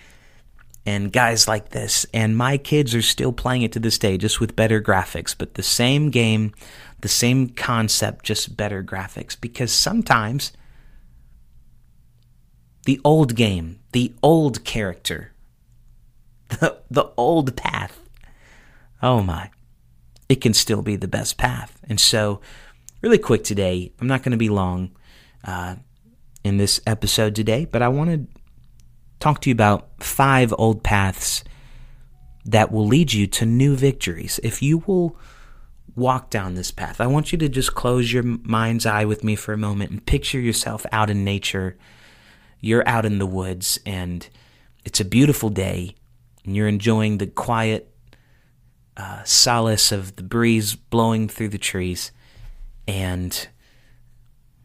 and 0.84 1.12
guys 1.12 1.46
like 1.46 1.70
this. 1.70 2.06
And 2.12 2.36
my 2.36 2.58
kids 2.58 2.94
are 2.94 3.02
still 3.02 3.32
playing 3.32 3.62
it 3.62 3.72
to 3.72 3.80
this 3.80 3.98
day, 3.98 4.18
just 4.18 4.40
with 4.40 4.56
better 4.56 4.80
graphics, 4.80 5.34
but 5.36 5.54
the 5.54 5.62
same 5.62 6.10
game, 6.10 6.54
the 7.00 7.08
same 7.08 7.48
concept, 7.48 8.24
just 8.24 8.56
better 8.56 8.82
graphics. 8.82 9.40
Because 9.40 9.72
sometimes 9.72 10.52
the 12.84 13.00
old 13.04 13.34
game, 13.34 13.80
the 13.92 14.12
old 14.22 14.64
character, 14.64 15.32
the, 16.48 16.78
the 16.90 17.10
old 17.16 17.56
path, 17.56 18.00
oh 19.02 19.22
my, 19.22 19.50
it 20.28 20.40
can 20.40 20.54
still 20.54 20.82
be 20.82 20.96
the 20.96 21.08
best 21.08 21.36
path. 21.36 21.78
And 21.88 22.00
so, 22.00 22.40
really 23.02 23.18
quick 23.18 23.44
today, 23.44 23.92
I'm 24.00 24.06
not 24.06 24.22
going 24.22 24.32
to 24.32 24.38
be 24.38 24.48
long 24.48 24.92
uh, 25.44 25.74
in 26.44 26.56
this 26.56 26.80
episode 26.86 27.34
today, 27.34 27.64
but 27.64 27.82
I 27.82 27.88
want 27.88 28.10
to 28.10 28.40
talk 29.18 29.40
to 29.42 29.50
you 29.50 29.54
about 29.54 30.02
five 30.02 30.54
old 30.56 30.82
paths 30.82 31.44
that 32.44 32.72
will 32.72 32.86
lead 32.86 33.12
you 33.12 33.26
to 33.26 33.46
new 33.46 33.76
victories. 33.76 34.40
If 34.42 34.62
you 34.62 34.78
will 34.86 35.16
walk 35.94 36.30
down 36.30 36.54
this 36.54 36.70
path, 36.70 37.00
I 37.00 37.06
want 37.06 37.32
you 37.32 37.38
to 37.38 37.48
just 37.48 37.74
close 37.74 38.12
your 38.12 38.22
mind's 38.22 38.86
eye 38.86 39.04
with 39.04 39.22
me 39.22 39.36
for 39.36 39.52
a 39.52 39.58
moment 39.58 39.90
and 39.90 40.06
picture 40.06 40.40
yourself 40.40 40.86
out 40.92 41.10
in 41.10 41.24
nature. 41.24 41.76
You're 42.60 42.88
out 42.88 43.04
in 43.04 43.18
the 43.18 43.26
woods 43.26 43.80
and 43.84 44.28
it's 44.84 45.00
a 45.00 45.04
beautiful 45.04 45.50
day 45.50 45.96
and 46.44 46.56
you're 46.56 46.68
enjoying 46.68 47.18
the 47.18 47.26
quiet 47.26 47.92
uh, 48.96 49.22
solace 49.24 49.90
of 49.90 50.16
the 50.16 50.22
breeze 50.22 50.74
blowing 50.76 51.28
through 51.28 51.48
the 51.48 51.58
trees 51.58 52.12
and 52.86 53.48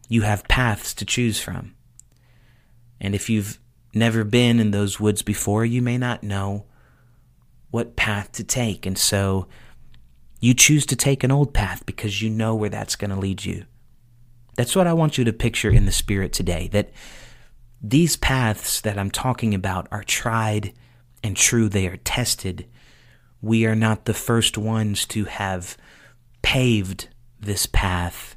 you 0.09 0.21
have 0.21 0.47
paths 0.47 0.93
to 0.95 1.05
choose 1.05 1.39
from. 1.39 1.75
And 2.99 3.13
if 3.13 3.29
you've 3.29 3.59
never 3.93 4.23
been 4.23 4.59
in 4.59 4.71
those 4.71 4.99
woods 4.99 5.21
before, 5.21 5.65
you 5.65 5.81
may 5.81 5.97
not 5.97 6.23
know 6.23 6.65
what 7.71 7.95
path 7.95 8.31
to 8.33 8.43
take. 8.43 8.85
And 8.85 8.97
so 8.97 9.47
you 10.39 10.53
choose 10.53 10.85
to 10.87 10.95
take 10.95 11.23
an 11.23 11.31
old 11.31 11.53
path 11.53 11.85
because 11.85 12.21
you 12.21 12.29
know 12.29 12.55
where 12.55 12.69
that's 12.69 12.95
going 12.95 13.11
to 13.11 13.19
lead 13.19 13.43
you. 13.43 13.65
That's 14.55 14.75
what 14.75 14.87
I 14.87 14.93
want 14.93 15.17
you 15.17 15.23
to 15.25 15.33
picture 15.33 15.69
in 15.69 15.85
the 15.85 15.91
spirit 15.91 16.33
today 16.33 16.67
that 16.71 16.91
these 17.81 18.15
paths 18.15 18.81
that 18.81 18.97
I'm 18.97 19.11
talking 19.11 19.53
about 19.53 19.87
are 19.91 20.03
tried 20.03 20.73
and 21.23 21.35
true, 21.35 21.69
they 21.69 21.87
are 21.87 21.97
tested. 21.97 22.67
We 23.41 23.65
are 23.65 23.75
not 23.75 24.05
the 24.05 24.13
first 24.13 24.57
ones 24.57 25.05
to 25.07 25.25
have 25.25 25.77
paved 26.41 27.09
this 27.39 27.65
path. 27.65 28.35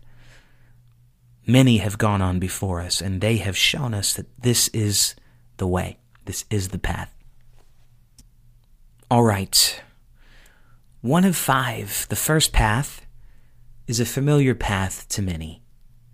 Many 1.47 1.79
have 1.79 1.99
gone 1.99 2.23
on 2.23 2.39
before 2.39 2.81
us, 2.81 3.01
and 3.01 3.21
they 3.21 3.39
have 3.39 3.57
shown 3.57 3.95
us 3.95 4.15
that 4.15 4.27
this 4.41 4.69
is 4.69 5.15
the 5.57 5.67
way. 5.67 5.99
This 6.25 6.45
is 6.51 6.69
the 6.69 6.79
path. 6.79 7.15
All 9.11 9.25
right. 9.25 9.83
One 11.01 11.25
of 11.25 11.35
five. 11.35 12.07
The 12.09 12.17
first 12.17 12.53
path 12.53 13.05
is 13.87 13.99
a 13.99 14.05
familiar 14.05 14.55
path 14.55 15.09
to 15.09 15.23
many. 15.23 15.63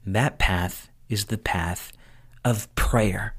That 0.06 0.38
path 0.38 0.88
is 1.08 1.26
the 1.26 1.38
path 1.38 1.92
of 2.44 2.72
prayer. 2.74 3.34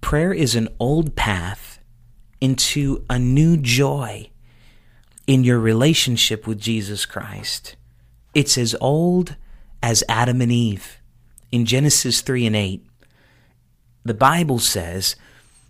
Prayer 0.00 0.32
is 0.32 0.54
an 0.54 0.68
old 0.78 1.16
path 1.16 1.78
into 2.40 3.04
a 3.08 3.18
new 3.18 3.56
joy 3.56 4.30
in 5.26 5.44
your 5.44 5.58
relationship 5.58 6.46
with 6.46 6.60
Jesus 6.60 7.04
Christ. 7.04 7.76
It's 8.34 8.56
as 8.56 8.76
old 8.80 9.36
as 9.82 10.04
Adam 10.08 10.40
and 10.40 10.52
Eve. 10.52 10.98
In 11.50 11.64
Genesis 11.64 12.20
3 12.20 12.46
and 12.46 12.56
8, 12.56 12.86
the 14.04 14.14
Bible 14.14 14.58
says 14.58 15.16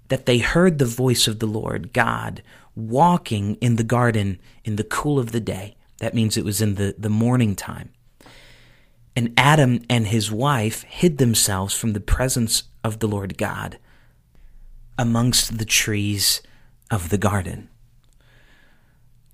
that 0.08 0.26
they 0.26 0.38
heard 0.38 0.78
the 0.78 0.84
voice 0.84 1.26
of 1.26 1.38
the 1.38 1.46
Lord 1.46 1.92
God 1.92 2.42
walking 2.75 3.54
in 3.56 3.76
the 3.76 3.84
garden 3.84 4.38
in 4.64 4.76
the 4.76 4.84
cool 4.84 5.18
of 5.18 5.32
the 5.32 5.40
day. 5.40 5.76
That 5.98 6.14
means 6.14 6.36
it 6.36 6.44
was 6.44 6.60
in 6.60 6.75
the, 6.75 6.94
the 6.98 7.08
morning 7.08 7.54
time. 7.56 7.90
And 9.14 9.32
Adam 9.38 9.80
and 9.88 10.08
his 10.08 10.30
wife 10.30 10.82
hid 10.82 11.16
themselves 11.16 11.75
from 11.75 11.94
the 11.94 12.00
presence 12.00 12.64
of 12.84 12.98
the 12.98 13.08
Lord 13.08 13.38
God 13.38 13.78
amongst 14.98 15.56
the 15.56 15.64
trees 15.64 16.42
of 16.90 17.08
the 17.08 17.18
garden. 17.18 17.70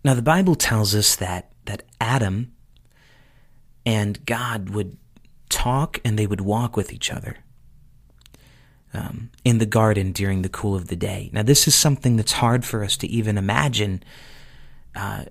Now, 0.04 0.14
the 0.14 0.22
Bible 0.22 0.54
tells 0.54 0.94
us 0.94 1.16
that, 1.16 1.52
that 1.66 1.84
Adam 2.00 2.52
and 3.86 4.24
God 4.26 4.70
would 4.70 4.96
talk 5.48 6.00
and 6.04 6.18
they 6.18 6.26
would 6.26 6.40
walk 6.40 6.76
with 6.76 6.92
each 6.92 7.12
other 7.12 7.38
um, 8.94 9.30
in 9.44 9.58
the 9.58 9.66
garden 9.66 10.12
during 10.12 10.42
the 10.42 10.48
cool 10.48 10.74
of 10.74 10.88
the 10.88 10.96
day. 10.96 11.30
Now, 11.32 11.42
this 11.42 11.66
is 11.66 11.74
something 11.74 12.16
that's 12.16 12.32
hard 12.32 12.64
for 12.64 12.84
us 12.84 12.96
to 12.98 13.06
even 13.06 13.38
imagine 13.38 14.02
uh, 14.94 15.24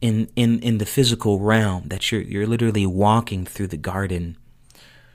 in 0.00 0.28
in 0.36 0.60
in 0.60 0.78
the 0.78 0.86
physical 0.86 1.40
realm. 1.40 1.88
That 1.88 2.12
you're 2.12 2.20
you're 2.20 2.46
literally 2.46 2.86
walking 2.86 3.44
through 3.44 3.68
the 3.68 3.76
garden, 3.76 4.36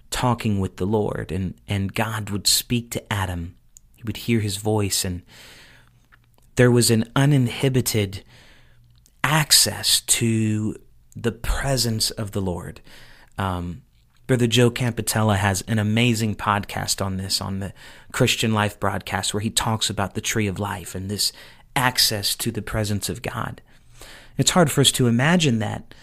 talking 0.09 0.59
with 0.59 0.77
the 0.77 0.85
Lord, 0.85 1.31
and 1.31 1.53
and 1.67 1.93
God 1.93 2.29
would 2.29 2.47
speak 2.47 2.91
to 2.91 3.13
Adam. 3.13 3.55
He 3.95 4.03
would 4.03 4.17
hear 4.17 4.39
His 4.39 4.57
voice, 4.57 5.05
and 5.05 5.21
there 6.55 6.71
was 6.71 6.91
an 6.91 7.05
uninhibited 7.15 8.23
access 9.23 10.01
to 10.01 10.75
the 11.15 11.31
presence 11.31 12.11
of 12.11 12.31
the 12.31 12.41
Lord. 12.41 12.81
Um, 13.37 13.83
Brother 14.27 14.47
Joe 14.47 14.71
Campatella 14.71 15.35
has 15.37 15.61
an 15.67 15.77
amazing 15.77 16.35
podcast 16.35 17.05
on 17.05 17.17
this 17.17 17.41
on 17.41 17.59
the 17.59 17.73
Christian 18.13 18.53
Life 18.53 18.79
broadcast 18.79 19.33
where 19.33 19.41
he 19.41 19.49
talks 19.49 19.89
about 19.89 20.13
the 20.13 20.21
tree 20.21 20.47
of 20.47 20.57
life 20.57 20.95
and 20.95 21.11
this 21.11 21.33
access 21.75 22.35
to 22.37 22.51
the 22.51 22.61
presence 22.61 23.09
of 23.09 23.21
God. 23.21 23.61
It's 24.37 24.51
hard 24.51 24.71
for 24.71 24.81
us 24.81 24.91
to 24.93 25.07
imagine 25.07 25.59
that 25.59 25.93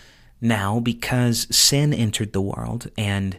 now 0.41 0.79
because 0.79 1.47
sin 1.55 1.95
entered 1.95 2.33
the 2.33 2.41
world 2.41 2.91
and 2.99 3.39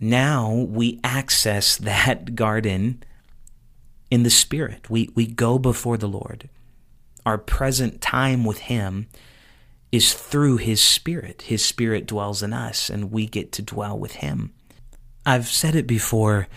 now 0.00 0.54
we 0.54 1.00
access 1.04 1.76
that 1.78 2.34
garden 2.34 3.02
in 4.10 4.22
the 4.22 4.30
spirit. 4.30 4.88
We 4.88 5.10
we 5.14 5.26
go 5.26 5.58
before 5.58 5.98
the 5.98 6.08
Lord. 6.08 6.48
Our 7.28 7.36
present 7.36 8.00
time 8.00 8.42
with 8.42 8.56
him 8.56 9.06
is 9.92 10.14
through 10.14 10.56
His 10.56 10.80
Spirit. 10.80 11.42
His 11.42 11.62
Spirit 11.62 12.06
dwells 12.06 12.42
in 12.42 12.54
us, 12.54 12.88
and 12.88 13.12
we 13.12 13.26
get 13.26 13.52
to 13.52 13.60
dwell 13.60 13.98
with 13.98 14.14
Him. 14.14 14.54
I've 15.26 15.46
said 15.46 15.74
it 15.74 15.86
before 15.86 16.48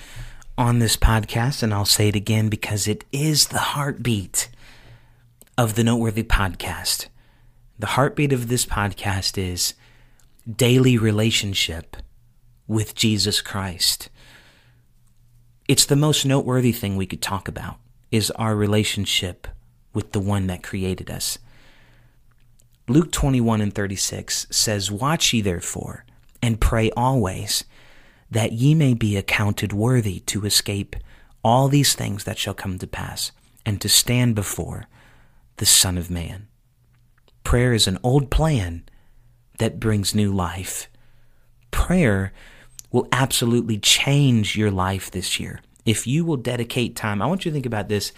on 0.57 0.79
this 0.79 0.95
podcast, 0.95 1.61
and 1.61 1.73
I'll 1.73 1.83
say 1.83 2.07
it 2.07 2.15
again 2.15 2.47
because 2.47 2.87
it 2.87 3.03
is 3.11 3.47
the 3.47 3.57
heartbeat 3.57 4.47
of 5.57 5.75
the 5.75 5.83
Noteworthy 5.83 6.23
podcast. 6.23 7.07
The 7.77 7.87
heartbeat 7.87 8.31
of 8.31 8.47
this 8.47 8.65
podcast 8.65 9.37
is 9.37 9.73
daily 10.49 10.97
relationship 10.97 11.97
with 12.65 12.95
Jesus 12.95 13.41
Christ. 13.41 14.07
It's 15.67 15.85
the 15.85 15.97
most 15.97 16.25
noteworthy 16.25 16.71
thing 16.71 16.95
we 16.95 17.07
could 17.07 17.21
talk 17.21 17.49
about 17.49 17.75
is 18.09 18.31
our 18.31 18.55
relationship 18.55 19.49
with 19.93 20.12
the 20.12 20.19
one 20.19 20.48
that 20.48 20.63
created 20.63 21.10
us. 21.10 21.38
Luke 22.88 23.12
21 23.12 23.62
and 23.62 23.74
36 23.74 24.48
says, 24.50 24.91
Watch 24.91 25.33
ye 25.33 25.41
therefore, 25.41 26.05
and 26.41 26.60
pray 26.60 26.91
always, 26.91 27.63
that 28.29 28.53
ye 28.53 28.74
may 28.74 28.93
be 28.93 29.15
accounted 29.17 29.74
worthy 29.74 30.19
to 30.21 30.45
escape 30.45 30.95
all 31.43 31.67
these 31.67 31.93
things 31.93 32.24
that 32.24 32.38
shall 32.38 32.53
come 32.53 32.77
to 32.79 32.88
pass, 32.88 33.31
and 33.65 33.79
to 33.81 33.89
stand 33.89 34.36
before 34.36 34.88
the 35.57 35.65
Son 35.65 35.98
of 35.98 36.10
Man. 36.10 36.48
Prayer 37.43 37.74
is 37.74 37.88
an 37.88 37.98
old 38.03 38.29
plan 38.29 38.83
that 39.57 39.79
brings 39.79 40.15
new 40.15 40.31
life. 40.33 40.89
Prayer 41.71 42.33
will 42.91 43.07
absolutely 43.12 43.77
change 43.77 44.55
your 44.55 44.71
life 44.71 45.10
this 45.10 45.39
year. 45.39 45.62
If 45.86 46.05
you 46.05 46.25
will 46.25 46.38
dedicate 46.38 46.95
time, 46.95 47.21
I 47.21 47.25
want 47.25 47.45
you 47.45 47.51
to 47.51 47.53
think 47.53 47.65
about 47.65 47.88
this. 47.89 48.12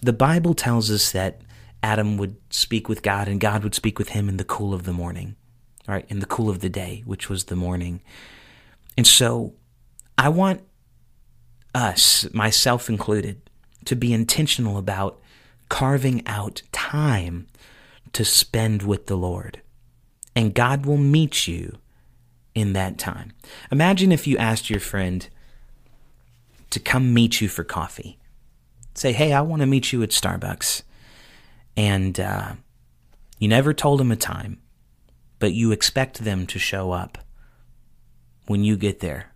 The 0.00 0.12
Bible 0.12 0.54
tells 0.54 0.90
us 0.90 1.12
that 1.12 1.40
Adam 1.82 2.16
would 2.16 2.36
speak 2.50 2.88
with 2.88 3.02
God 3.02 3.28
and 3.28 3.40
God 3.40 3.62
would 3.62 3.74
speak 3.74 3.98
with 3.98 4.10
him 4.10 4.28
in 4.28 4.36
the 4.36 4.44
cool 4.44 4.74
of 4.74 4.84
the 4.84 4.92
morning, 4.92 5.36
right? 5.86 6.04
In 6.08 6.20
the 6.20 6.26
cool 6.26 6.50
of 6.50 6.60
the 6.60 6.68
day, 6.68 7.02
which 7.04 7.28
was 7.28 7.44
the 7.44 7.56
morning. 7.56 8.00
And 8.96 9.06
so 9.06 9.54
I 10.16 10.28
want 10.28 10.62
us, 11.74 12.26
myself 12.32 12.88
included, 12.88 13.40
to 13.84 13.94
be 13.94 14.12
intentional 14.12 14.76
about 14.76 15.20
carving 15.68 16.26
out 16.26 16.62
time 16.72 17.46
to 18.12 18.24
spend 18.24 18.82
with 18.82 19.06
the 19.06 19.16
Lord. 19.16 19.60
And 20.34 20.54
God 20.54 20.86
will 20.86 20.96
meet 20.96 21.46
you 21.46 21.78
in 22.54 22.72
that 22.72 22.98
time. 22.98 23.32
Imagine 23.70 24.12
if 24.12 24.26
you 24.26 24.36
asked 24.38 24.70
your 24.70 24.80
friend 24.80 25.28
to 26.70 26.80
come 26.80 27.14
meet 27.14 27.40
you 27.40 27.48
for 27.48 27.64
coffee. 27.64 28.18
Say, 28.98 29.12
hey, 29.12 29.32
I 29.32 29.42
want 29.42 29.60
to 29.60 29.66
meet 29.66 29.92
you 29.92 30.02
at 30.02 30.10
Starbucks. 30.10 30.82
And 31.76 32.18
uh, 32.18 32.54
you 33.38 33.46
never 33.46 33.72
told 33.72 34.00
them 34.00 34.10
a 34.10 34.16
time, 34.16 34.60
but 35.38 35.52
you 35.52 35.70
expect 35.70 36.24
them 36.24 36.46
to 36.48 36.58
show 36.58 36.90
up 36.90 37.18
when 38.48 38.64
you 38.64 38.76
get 38.76 38.98
there. 38.98 39.32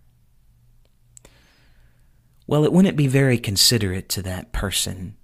Well, 2.45 2.65
it 2.65 2.73
wouldn't 2.73 2.97
be 2.97 3.07
very 3.07 3.37
considerate 3.37 4.09
to 4.09 4.21
that 4.23 4.51
person. 4.51 5.15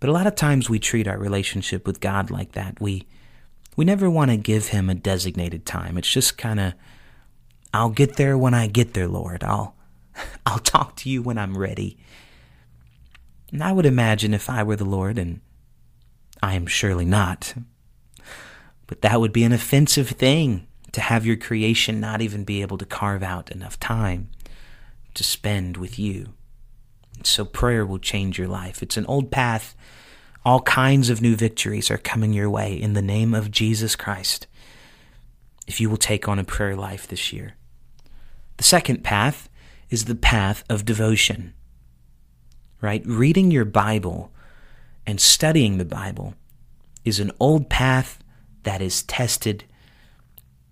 But 0.00 0.10
a 0.10 0.12
lot 0.12 0.26
of 0.26 0.34
times 0.34 0.68
we 0.68 0.80
treat 0.80 1.06
our 1.06 1.18
relationship 1.18 1.86
with 1.86 2.00
God 2.00 2.30
like 2.30 2.52
that. 2.52 2.80
We 2.80 3.06
we 3.76 3.84
never 3.84 4.10
want 4.10 4.32
to 4.32 4.36
give 4.36 4.68
him 4.68 4.90
a 4.90 4.94
designated 4.94 5.64
time. 5.64 5.96
It's 5.96 6.10
just 6.10 6.36
kind 6.36 6.58
of 6.58 6.74
I'll 7.72 7.90
get 7.90 8.16
there 8.16 8.36
when 8.36 8.54
I 8.54 8.66
get 8.66 8.94
there, 8.94 9.06
Lord. 9.06 9.44
I'll 9.44 9.76
I'll 10.46 10.58
talk 10.58 10.96
to 10.96 11.10
you 11.10 11.22
when 11.22 11.38
I'm 11.38 11.56
ready. 11.56 11.96
And 13.52 13.62
I 13.62 13.72
would 13.72 13.86
imagine 13.86 14.32
if 14.32 14.48
I 14.48 14.62
were 14.62 14.76
the 14.76 14.84
Lord, 14.84 15.18
and 15.18 15.40
I 16.42 16.54
am 16.54 16.66
surely 16.66 17.04
not, 17.04 17.54
but 18.86 19.02
that 19.02 19.20
would 19.20 19.32
be 19.32 19.44
an 19.44 19.52
offensive 19.52 20.10
thing 20.10 20.66
to 20.92 21.00
have 21.00 21.26
your 21.26 21.36
creation 21.36 22.00
not 22.00 22.20
even 22.20 22.44
be 22.44 22.62
able 22.62 22.78
to 22.78 22.86
carve 22.86 23.22
out 23.22 23.50
enough 23.50 23.78
time 23.78 24.30
to 25.14 25.24
spend 25.24 25.76
with 25.76 25.98
you. 25.98 26.34
So 27.22 27.44
prayer 27.44 27.84
will 27.84 27.98
change 27.98 28.38
your 28.38 28.48
life. 28.48 28.82
It's 28.82 28.96
an 28.96 29.06
old 29.06 29.30
path. 29.30 29.76
All 30.44 30.62
kinds 30.62 31.10
of 31.10 31.20
new 31.20 31.36
victories 31.36 31.90
are 31.90 31.98
coming 31.98 32.32
your 32.32 32.48
way 32.48 32.74
in 32.74 32.94
the 32.94 33.02
name 33.02 33.34
of 33.34 33.50
Jesus 33.50 33.94
Christ 33.94 34.46
if 35.66 35.80
you 35.80 35.90
will 35.90 35.96
take 35.96 36.26
on 36.26 36.38
a 36.38 36.44
prayer 36.44 36.74
life 36.74 37.06
this 37.06 37.32
year. 37.32 37.54
The 38.56 38.64
second 38.64 39.04
path 39.04 39.48
is 39.88 40.06
the 40.06 40.14
path 40.14 40.64
of 40.68 40.84
devotion. 40.84 41.54
Right? 42.80 43.02
Reading 43.04 43.50
your 43.50 43.64
Bible 43.64 44.32
and 45.06 45.20
studying 45.20 45.78
the 45.78 45.84
Bible 45.84 46.34
is 47.04 47.20
an 47.20 47.32
old 47.40 47.68
path 47.68 48.22
that 48.62 48.80
is 48.80 49.02
tested, 49.02 49.64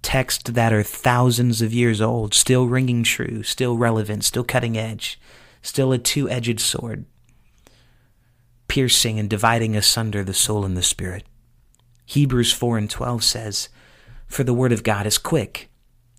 texts 0.03 0.51
that 0.51 0.73
are 0.73 0.83
thousands 0.83 1.61
of 1.63 1.73
years 1.73 2.01
old, 2.01 2.35
still 2.35 2.67
ringing 2.67 3.03
true, 3.03 3.43
still 3.43 3.77
relevant, 3.77 4.25
still 4.25 4.45
cutting 4.45 4.77
edge, 4.77 5.21
still 5.63 5.93
a 5.93 5.99
two 5.99 6.29
edged 6.29 6.61
sword, 6.61 7.05
piercing 8.69 9.19
and 9.19 9.29
dividing 9.29 9.77
asunder 9.77 10.25
the 10.25 10.35
soul 10.35 10.65
and 10.65 10.77
the 10.77 10.83
spirit. 10.83 11.25
Hebrews 12.07 12.53
4 12.53 12.79
and 12.79 12.91
12 12.91 13.23
says, 13.23 13.69
For 14.27 14.45
the 14.45 14.55
word 14.55 14.73
of 14.73 14.83
God 14.83 15.07
is 15.07 15.19
quick 15.19 15.69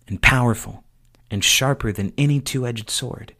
and 0.06 0.22
powerful 0.22 0.84
and 1.30 1.44
sharper 1.44 1.92
than 1.92 2.12
any 2.18 2.40
two 2.40 2.66
edged 2.66 2.90
sword, 2.90 3.34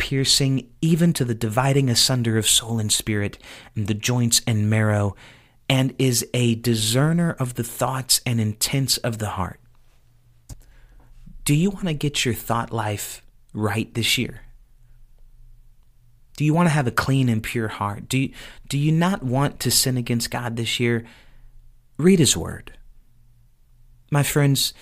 piercing 0.00 0.66
even 0.80 1.12
to 1.12 1.26
the 1.26 1.34
dividing 1.34 1.90
asunder 1.90 2.38
of 2.38 2.48
soul 2.48 2.78
and 2.78 2.90
spirit, 2.90 3.36
and 3.76 3.86
the 3.86 3.92
joints 3.92 4.40
and 4.46 4.70
marrow, 4.70 5.14
and 5.68 5.94
is 5.98 6.26
a 6.32 6.54
discerner 6.54 7.32
of 7.38 7.54
the 7.54 7.62
thoughts 7.62 8.22
and 8.24 8.40
intents 8.40 8.96
of 8.96 9.18
the 9.18 9.28
heart. 9.28 9.60
Do 11.44 11.54
you 11.54 11.68
want 11.68 11.86
to 11.88 11.92
get 11.92 12.24
your 12.24 12.32
thought 12.32 12.72
life 12.72 13.22
right 13.52 13.92
this 13.92 14.16
year? 14.16 14.40
Do 16.38 16.46
you 16.46 16.54
want 16.54 16.66
to 16.66 16.74
have 16.74 16.86
a 16.86 16.92
clean 16.92 17.28
and 17.28 17.42
pure 17.42 17.68
heart? 17.68 18.08
Do 18.08 18.16
you, 18.16 18.32
do 18.70 18.78
you 18.78 18.92
not 18.92 19.22
want 19.22 19.60
to 19.60 19.70
sin 19.70 19.98
against 19.98 20.30
God 20.30 20.56
this 20.56 20.80
year? 20.80 21.04
Read 21.98 22.20
His 22.20 22.34
Word. 22.34 22.72
My 24.10 24.22
friends, 24.22 24.72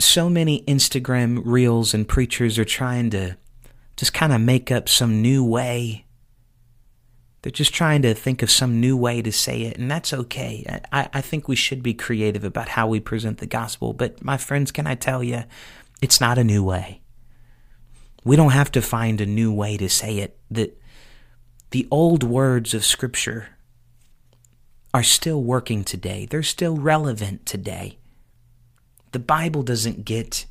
so 0.00 0.28
many 0.28 0.64
Instagram 0.64 1.42
reels 1.44 1.94
and 1.94 2.08
preachers 2.08 2.58
are 2.58 2.64
trying 2.64 3.10
to 3.10 3.36
just 3.96 4.12
kind 4.12 4.32
of 4.32 4.40
make 4.40 4.70
up 4.70 4.88
some 4.88 5.22
new 5.22 5.44
way. 5.44 6.04
They're 7.42 7.52
just 7.52 7.74
trying 7.74 8.02
to 8.02 8.12
think 8.12 8.42
of 8.42 8.50
some 8.50 8.80
new 8.80 8.96
way 8.96 9.22
to 9.22 9.30
say 9.30 9.62
it, 9.62 9.78
and 9.78 9.90
that's 9.90 10.12
okay. 10.12 10.80
I, 10.92 11.08
I 11.14 11.20
think 11.20 11.46
we 11.46 11.56
should 11.56 11.82
be 11.82 11.94
creative 11.94 12.44
about 12.44 12.70
how 12.70 12.88
we 12.88 12.98
present 12.98 13.38
the 13.38 13.46
gospel, 13.46 13.92
but 13.92 14.22
my 14.24 14.36
friends, 14.36 14.72
can 14.72 14.86
I 14.86 14.96
tell 14.96 15.22
you, 15.22 15.44
it's 16.02 16.20
not 16.20 16.38
a 16.38 16.44
new 16.44 16.64
way. 16.64 17.00
We 18.24 18.34
don't 18.34 18.50
have 18.50 18.72
to 18.72 18.82
find 18.82 19.20
a 19.20 19.26
new 19.26 19.52
way 19.52 19.76
to 19.76 19.88
say 19.88 20.18
it. 20.18 20.36
That 20.50 20.80
the 21.70 21.86
old 21.90 22.24
words 22.24 22.74
of 22.74 22.84
Scripture 22.84 23.50
are 24.92 25.04
still 25.04 25.42
working 25.42 25.84
today, 25.84 26.26
they're 26.26 26.42
still 26.42 26.76
relevant 26.76 27.46
today. 27.46 27.98
The 29.12 29.18
Bible 29.20 29.62
doesn't 29.62 30.04
get 30.04 30.46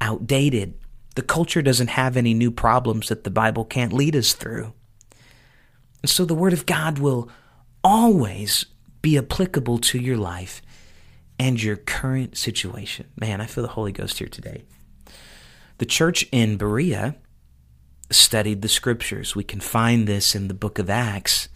outdated. 0.00 0.74
The 1.14 1.22
culture 1.22 1.62
doesn't 1.62 1.90
have 1.90 2.16
any 2.16 2.34
new 2.34 2.50
problems 2.50 3.08
that 3.08 3.24
the 3.24 3.30
Bible 3.30 3.64
can't 3.64 3.92
lead 3.92 4.16
us 4.16 4.32
through. 4.32 4.72
And 6.02 6.10
so 6.10 6.24
the 6.24 6.34
Word 6.34 6.52
of 6.52 6.66
God 6.66 6.98
will 6.98 7.30
always 7.82 8.66
be 9.00 9.16
applicable 9.16 9.78
to 9.78 9.98
your 9.98 10.16
life 10.16 10.60
and 11.38 11.62
your 11.62 11.76
current 11.76 12.36
situation. 12.36 13.06
Man, 13.18 13.40
I 13.40 13.46
feel 13.46 13.62
the 13.62 13.68
Holy 13.68 13.92
Ghost 13.92 14.18
here 14.18 14.28
today. 14.28 14.64
The 15.78 15.86
church 15.86 16.26
in 16.30 16.56
Berea 16.56 17.16
studied 18.10 18.62
the 18.62 18.68
scriptures. 18.68 19.34
We 19.34 19.44
can 19.44 19.60
find 19.60 20.06
this 20.06 20.34
in 20.34 20.48
the 20.48 20.54
book 20.54 20.78
of 20.78 20.88
Acts 20.88 21.48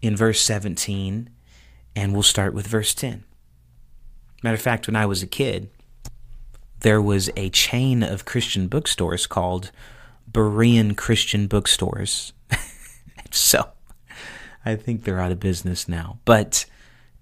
in 0.00 0.16
verse 0.16 0.40
17, 0.40 1.30
and 1.94 2.12
we'll 2.12 2.22
start 2.22 2.54
with 2.54 2.66
verse 2.66 2.94
10. 2.94 3.24
Matter 4.42 4.54
of 4.54 4.62
fact, 4.62 4.86
when 4.86 4.96
I 4.96 5.06
was 5.06 5.22
a 5.22 5.26
kid, 5.26 5.70
there 6.80 7.00
was 7.00 7.30
a 7.36 7.50
chain 7.50 8.02
of 8.02 8.24
Christian 8.24 8.68
bookstores 8.68 9.26
called 9.26 9.70
Berean 10.30 10.96
Christian 10.96 11.46
Bookstores. 11.46 12.32
so 13.30 13.68
I 14.64 14.76
think 14.76 15.04
they're 15.04 15.20
out 15.20 15.32
of 15.32 15.40
business 15.40 15.88
now. 15.88 16.18
But 16.24 16.66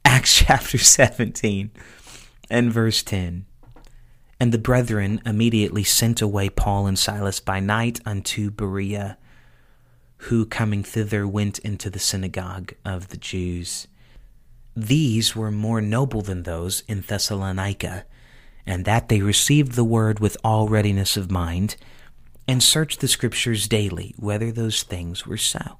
Acts 0.04 0.34
chapter 0.38 0.78
17 0.78 1.70
and 2.50 2.72
verse 2.72 3.02
10. 3.02 3.46
And 4.40 4.52
the 4.52 4.58
brethren 4.58 5.20
immediately 5.24 5.84
sent 5.84 6.20
away 6.20 6.48
Paul 6.48 6.86
and 6.86 6.98
Silas 6.98 7.40
by 7.40 7.60
night 7.60 8.00
unto 8.04 8.50
Berea, 8.50 9.16
who 10.16 10.44
coming 10.44 10.82
thither 10.82 11.26
went 11.26 11.58
into 11.60 11.88
the 11.88 11.98
synagogue 11.98 12.72
of 12.84 13.08
the 13.08 13.16
Jews. 13.16 13.86
These 14.76 15.36
were 15.36 15.52
more 15.52 15.80
noble 15.80 16.20
than 16.20 16.42
those 16.42 16.82
in 16.88 17.02
Thessalonica, 17.02 18.04
and 18.66 18.84
that 18.84 19.08
they 19.08 19.20
received 19.20 19.72
the 19.72 19.84
word 19.84 20.20
with 20.20 20.36
all 20.42 20.68
readiness 20.68 21.16
of 21.16 21.30
mind, 21.30 21.76
and 22.46 22.62
searched 22.62 23.00
the 23.00 23.08
Scriptures 23.08 23.68
daily 23.68 24.14
whether 24.18 24.52
those 24.52 24.82
things 24.82 25.26
were 25.26 25.36
so. 25.36 25.78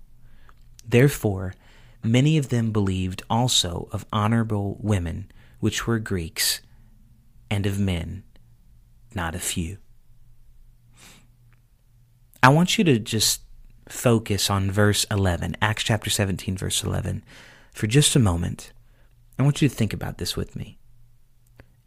Therefore, 0.86 1.54
many 2.02 2.36
of 2.38 2.48
them 2.48 2.72
believed 2.72 3.22
also 3.28 3.88
of 3.92 4.06
honorable 4.12 4.78
women, 4.80 5.30
which 5.60 5.86
were 5.86 5.98
Greeks, 5.98 6.60
and 7.50 7.66
of 7.66 7.78
men, 7.78 8.24
not 9.14 9.34
a 9.34 9.38
few. 9.38 9.78
I 12.42 12.48
want 12.48 12.76
you 12.76 12.84
to 12.84 12.98
just 12.98 13.40
focus 13.88 14.50
on 14.50 14.70
verse 14.70 15.04
11, 15.10 15.56
Acts 15.62 15.84
chapter 15.84 16.10
17, 16.10 16.56
verse 16.56 16.82
11, 16.82 17.24
for 17.72 17.86
just 17.86 18.16
a 18.16 18.18
moment. 18.18 18.72
I 19.38 19.42
want 19.42 19.62
you 19.62 19.68
to 19.68 19.74
think 19.74 19.92
about 19.92 20.18
this 20.18 20.36
with 20.36 20.54
me. 20.54 20.78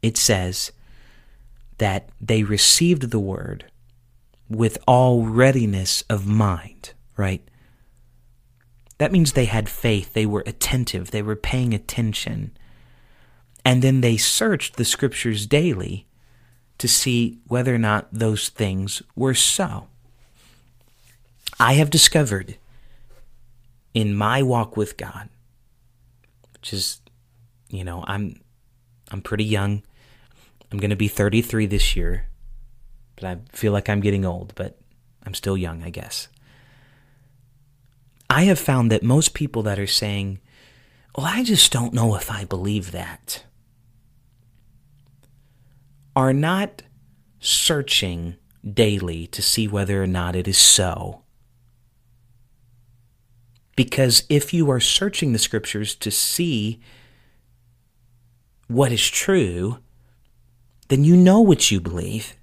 It 0.02 0.18
says 0.18 0.72
that 1.78 2.10
they 2.20 2.44
received 2.44 3.12
the 3.12 3.20
word 3.20 3.66
with 4.50 4.78
all 4.88 5.26
readiness 5.26 6.04
of 6.10 6.26
mind, 6.26 6.94
right? 7.16 7.42
That 8.98 9.12
means 9.12 9.34
they 9.34 9.46
had 9.46 9.70
faith, 9.70 10.14
they 10.14 10.26
were 10.26 10.44
attentive, 10.46 11.12
they 11.12 11.22
were 11.22 11.36
paying 11.36 11.74
attention. 11.74 12.58
And 13.64 13.82
then 13.82 14.02
they 14.02 14.18
searched 14.18 14.78
the 14.78 14.86
scriptures 14.86 15.46
daily 15.46 16.08
to 16.78 16.88
see 16.88 17.40
whether 17.48 17.74
or 17.74 17.80
not 17.80 18.08
those 18.12 18.50
things 18.50 19.02
were 19.16 19.34
so. 19.34 19.88
I 21.60 21.74
have 21.74 21.90
discovered 21.90 22.58
in 23.94 24.16
my 24.16 24.44
walk 24.44 24.78
with 24.78 24.96
God, 24.96 25.30
which 26.54 26.72
is, 26.72 27.02
you 27.70 27.84
know, 27.84 28.04
I'm 28.08 28.42
I'm 29.12 29.22
pretty 29.22 29.46
young. 29.46 29.84
I'm 30.72 30.80
going 30.80 30.90
to 30.90 30.96
be 30.96 31.08
33 31.08 31.66
this 31.66 31.96
year, 31.96 32.28
but 33.16 33.24
I 33.26 33.38
feel 33.54 33.72
like 33.72 33.90
I'm 33.90 34.02
getting 34.02 34.26
old, 34.26 34.54
but 34.56 34.78
I'm 35.26 35.34
still 35.34 35.58
young, 35.58 35.84
I 35.84 35.90
guess. 35.90 36.28
I 38.30 38.44
have 38.44 38.60
found 38.60 38.92
that 38.92 39.04
most 39.04 39.34
people 39.34 39.64
that 39.64 39.80
are 39.80 39.88
saying, 39.88 40.40
Well, 41.16 41.26
I 41.26 41.44
just 41.44 41.72
don't 41.72 41.94
know 41.94 42.16
if 42.16 42.30
I 42.30 42.44
believe 42.44 42.92
that, 42.92 43.44
are 46.16 46.34
not 46.34 46.84
searching 47.40 48.36
daily 48.74 49.28
to 49.28 49.42
see 49.42 49.68
whether 49.68 50.02
or 50.02 50.08
not 50.08 50.36
it 50.36 50.48
is 50.48 50.58
so. 50.58 51.22
Because 53.76 54.24
if 54.28 54.54
you 54.54 54.70
are 54.72 54.80
searching 54.80 55.32
the 55.32 55.40
scriptures 55.40 55.96
to 55.96 56.10
see 56.10 56.82
what 58.68 58.92
is 58.92 59.08
true, 59.08 59.80
then 60.88 61.04
you 61.04 61.16
know 61.16 61.42
what 61.42 61.72
you 61.72 61.80
believe. 61.80 62.36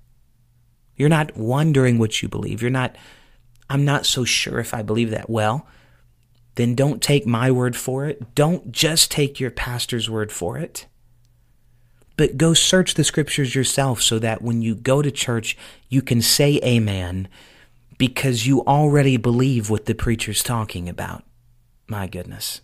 You're 0.97 1.09
not 1.09 1.37
wondering 1.37 1.99
what 1.99 2.23
you 2.23 2.29
believe. 2.29 2.63
You're 2.63 2.71
not, 2.71 2.97
I'm 3.69 3.85
not 3.85 4.07
so 4.07 4.25
sure 4.25 4.59
if 4.59 4.75
I 4.75 4.83
believe 4.83 5.11
that. 5.11 5.29
Well, 5.29 5.67
then 6.55 6.75
don't 6.75 7.03
take 7.03 7.27
my 7.27 7.51
word 7.51 7.77
for 7.77 8.07
it. 8.07 8.35
Don't 8.35 8.71
just 8.71 9.11
take 9.11 9.41
your 9.41 9.51
pastor's 9.51 10.09
word 10.09 10.31
for 10.31 10.57
it. 10.59 10.87
But 12.17 12.37
go 12.37 12.55
search 12.55 12.95
the 12.95 13.03
scriptures 13.03 13.55
yourself 13.55 14.01
so 14.01 14.21
that 14.21 14.41
when 14.41 14.63
you 14.63 14.77
go 14.77 15.03
to 15.03 15.11
church, 15.11 15.57
you 15.89 16.01
can 16.01 16.23
say 16.23 16.61
amen 16.63 17.29
because 17.99 18.47
you 18.47 18.61
already 18.67 19.17
believe 19.17 19.69
what 19.69 19.87
the 19.87 19.95
preacher's 19.95 20.43
talking 20.43 20.89
about. 20.89 21.25
My 21.89 22.07
goodness. 22.07 22.61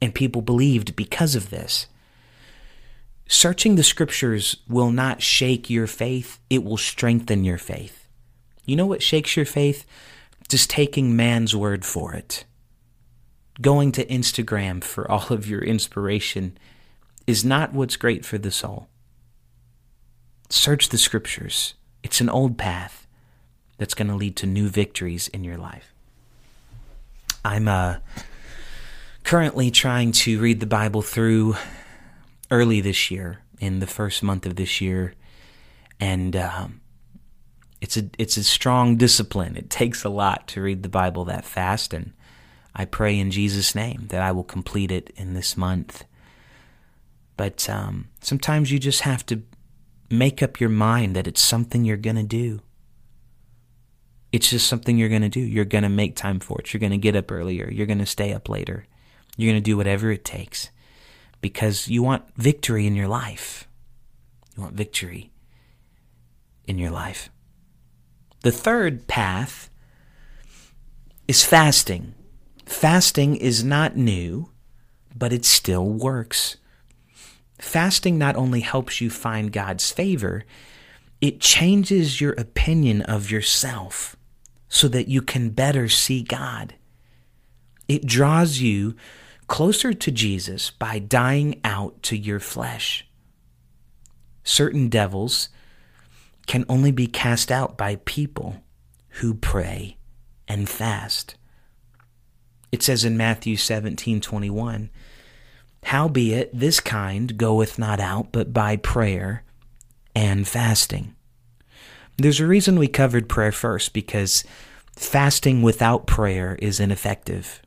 And 0.00 0.12
people 0.12 0.42
believed 0.42 0.96
because 0.96 1.36
of 1.36 1.50
this. 1.50 1.86
Searching 3.32 3.76
the 3.76 3.82
scriptures 3.82 4.58
will 4.68 4.90
not 4.90 5.22
shake 5.22 5.70
your 5.70 5.86
faith, 5.86 6.38
it 6.50 6.62
will 6.62 6.76
strengthen 6.76 7.44
your 7.44 7.56
faith. 7.56 8.06
You 8.66 8.76
know 8.76 8.84
what 8.84 9.02
shakes 9.02 9.38
your 9.38 9.46
faith? 9.46 9.86
Just 10.50 10.68
taking 10.68 11.16
man's 11.16 11.56
word 11.56 11.86
for 11.86 12.12
it. 12.12 12.44
Going 13.58 13.90
to 13.92 14.04
Instagram 14.04 14.84
for 14.84 15.10
all 15.10 15.28
of 15.30 15.48
your 15.48 15.62
inspiration 15.62 16.58
is 17.26 17.42
not 17.42 17.72
what's 17.72 17.96
great 17.96 18.26
for 18.26 18.36
the 18.36 18.50
soul. 18.50 18.88
Search 20.50 20.90
the 20.90 20.98
scriptures. 20.98 21.72
It's 22.02 22.20
an 22.20 22.28
old 22.28 22.58
path 22.58 23.06
that's 23.78 23.94
going 23.94 24.08
to 24.08 24.14
lead 24.14 24.36
to 24.36 24.46
new 24.46 24.68
victories 24.68 25.28
in 25.28 25.42
your 25.42 25.56
life. 25.56 25.94
I'm 27.46 27.66
uh, 27.66 27.96
currently 29.24 29.70
trying 29.70 30.12
to 30.12 30.38
read 30.38 30.60
the 30.60 30.66
Bible 30.66 31.00
through 31.00 31.56
early 32.52 32.82
this 32.82 33.10
year, 33.10 33.40
in 33.58 33.80
the 33.80 33.86
first 33.86 34.22
month 34.22 34.44
of 34.44 34.56
this 34.56 34.80
year, 34.80 35.14
and 35.98 36.36
um, 36.36 36.80
it's 37.80 37.96
a 37.96 38.10
it's 38.18 38.36
a 38.36 38.44
strong 38.44 38.96
discipline. 38.96 39.56
It 39.56 39.70
takes 39.70 40.04
a 40.04 40.08
lot 40.08 40.46
to 40.48 40.60
read 40.60 40.82
the 40.82 40.88
Bible 40.88 41.24
that 41.24 41.44
fast, 41.44 41.94
and 41.94 42.12
I 42.74 42.84
pray 42.84 43.18
in 43.18 43.30
Jesus' 43.30 43.74
name 43.74 44.06
that 44.08 44.20
I 44.20 44.32
will 44.32 44.44
complete 44.44 44.90
it 44.90 45.10
in 45.16 45.32
this 45.32 45.56
month. 45.56 46.04
But 47.36 47.68
um, 47.70 48.08
sometimes 48.20 48.70
you 48.70 48.78
just 48.78 49.00
have 49.00 49.24
to 49.26 49.42
make 50.10 50.42
up 50.42 50.60
your 50.60 50.68
mind 50.68 51.16
that 51.16 51.26
it's 51.26 51.40
something 51.40 51.84
you're 51.84 51.96
to 52.16 52.22
do. 52.22 52.60
It's 54.30 54.50
just 54.50 54.66
something 54.66 54.98
you're 54.98 55.08
to 55.22 55.28
do. 55.28 55.40
You're 55.40 55.64
to 55.84 55.88
make 55.88 56.16
time 56.16 56.40
for 56.40 56.60
it. 56.60 56.72
You're 56.72 56.80
to 56.92 56.98
get 56.98 57.16
up 57.16 57.32
earlier. 57.32 57.70
You're 57.70 57.86
to 57.98 58.06
stay 58.06 58.34
up 58.34 58.48
later. 58.48 58.86
You're 59.36 59.54
to 59.54 59.60
do 59.60 59.76
whatever 59.76 60.10
it 60.10 60.24
takes 60.24 60.70
because 61.42 61.88
you 61.88 62.02
want 62.02 62.24
victory 62.36 62.86
in 62.86 62.94
your 62.94 63.08
life. 63.08 63.68
You 64.56 64.62
want 64.62 64.74
victory 64.74 65.32
in 66.64 66.78
your 66.78 66.90
life. 66.90 67.28
The 68.42 68.52
third 68.52 69.06
path 69.06 69.68
is 71.28 71.44
fasting. 71.44 72.14
Fasting 72.64 73.36
is 73.36 73.62
not 73.62 73.96
new, 73.96 74.50
but 75.14 75.32
it 75.32 75.44
still 75.44 75.88
works. 75.88 76.56
Fasting 77.58 78.18
not 78.18 78.36
only 78.36 78.60
helps 78.60 79.00
you 79.00 79.10
find 79.10 79.52
God's 79.52 79.90
favor, 79.90 80.44
it 81.20 81.40
changes 81.40 82.20
your 82.20 82.32
opinion 82.32 83.02
of 83.02 83.30
yourself 83.30 84.16
so 84.68 84.88
that 84.88 85.08
you 85.08 85.22
can 85.22 85.50
better 85.50 85.88
see 85.88 86.22
God. 86.22 86.74
It 87.86 88.06
draws 88.06 88.58
you 88.58 88.96
closer 89.46 89.92
to 89.92 90.10
Jesus 90.10 90.70
by 90.70 90.98
dying 90.98 91.60
out 91.64 92.02
to 92.04 92.16
your 92.16 92.40
flesh. 92.40 93.06
Certain 94.44 94.88
devils 94.88 95.48
can 96.46 96.64
only 96.68 96.90
be 96.90 97.06
cast 97.06 97.52
out 97.52 97.76
by 97.76 97.96
people 98.04 98.62
who 99.20 99.34
pray 99.34 99.96
and 100.48 100.68
fast. 100.68 101.36
It 102.70 102.82
says 102.82 103.04
in 103.04 103.16
Matthew 103.16 103.56
17 103.56 104.20
21, 104.20 104.90
Howbeit, 105.84 106.50
this 106.52 106.80
kind 106.80 107.36
goeth 107.36 107.78
not 107.78 108.00
out 108.00 108.32
but 108.32 108.52
by 108.52 108.76
prayer 108.76 109.44
and 110.14 110.46
fasting. 110.46 111.14
There's 112.16 112.40
a 112.40 112.46
reason 112.46 112.78
we 112.78 112.88
covered 112.88 113.28
prayer 113.28 113.52
first 113.52 113.92
because 113.92 114.44
fasting 114.96 115.62
without 115.62 116.06
prayer 116.06 116.56
is 116.60 116.78
ineffective. 116.78 117.62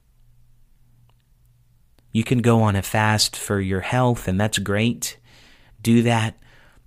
You 2.15 2.23
can 2.23 2.37
go 2.37 2.61
on 2.61 2.77
a 2.77 2.81
fast 2.81 3.35
for 3.35 3.59
your 3.59 3.81
health, 3.81 4.29
and 4.29 4.39
that's 4.39 4.57
great. 4.57 5.17
Do 5.81 6.01
that, 6.03 6.37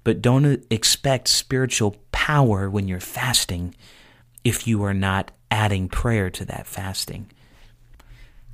but 0.03 0.23
don't 0.23 0.65
expect 0.71 1.29
spiritual 1.29 1.97
power 2.13 2.71
when 2.71 2.89
you're 2.89 2.99
fasting 2.99 3.75
if 4.43 4.67
you 4.67 4.83
are 4.85 4.95
not 4.95 5.31
adding 5.51 5.91
prayer 5.91 6.31
to 6.31 6.47
that 6.47 6.67
fasting. 6.67 7.31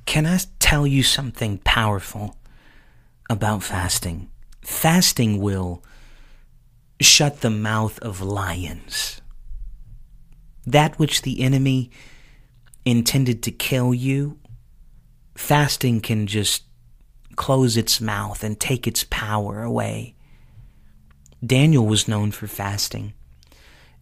Can 0.05 0.25
I 0.25 0.39
tell 0.59 0.85
you 0.85 1.01
something 1.01 1.59
powerful? 1.59 2.35
about 3.29 3.63
fasting. 3.63 4.29
Fasting 4.61 5.39
will 5.39 5.83
shut 6.99 7.41
the 7.41 7.49
mouth 7.49 7.99
of 7.99 8.21
lions. 8.21 9.21
That 10.65 10.97
which 10.99 11.21
the 11.21 11.41
enemy 11.41 11.91
intended 12.85 13.43
to 13.43 13.51
kill 13.51 13.93
you, 13.93 14.37
fasting 15.35 16.01
can 16.01 16.27
just 16.27 16.63
close 17.35 17.77
its 17.77 17.99
mouth 17.99 18.43
and 18.43 18.59
take 18.59 18.87
its 18.87 19.03
power 19.03 19.61
away. 19.61 20.15
Daniel 21.45 21.85
was 21.85 22.07
known 22.07 22.31
for 22.31 22.47
fasting, 22.47 23.13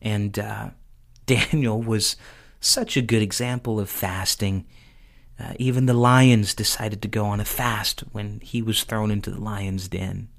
and 0.01 0.37
uh, 0.39 0.69
Daniel 1.25 1.81
was 1.81 2.15
such 2.59 2.95
a 2.95 3.01
good 3.01 3.21
example 3.21 3.79
of 3.79 3.89
fasting 3.89 4.65
uh, 5.39 5.53
even 5.57 5.87
the 5.87 5.93
lions 5.93 6.53
decided 6.53 7.01
to 7.01 7.07
go 7.07 7.25
on 7.25 7.39
a 7.39 7.45
fast 7.45 8.01
when 8.11 8.39
he 8.41 8.61
was 8.61 8.83
thrown 8.83 9.09
into 9.09 9.31
the 9.31 9.41
lion's 9.41 9.87
den, 9.87 10.29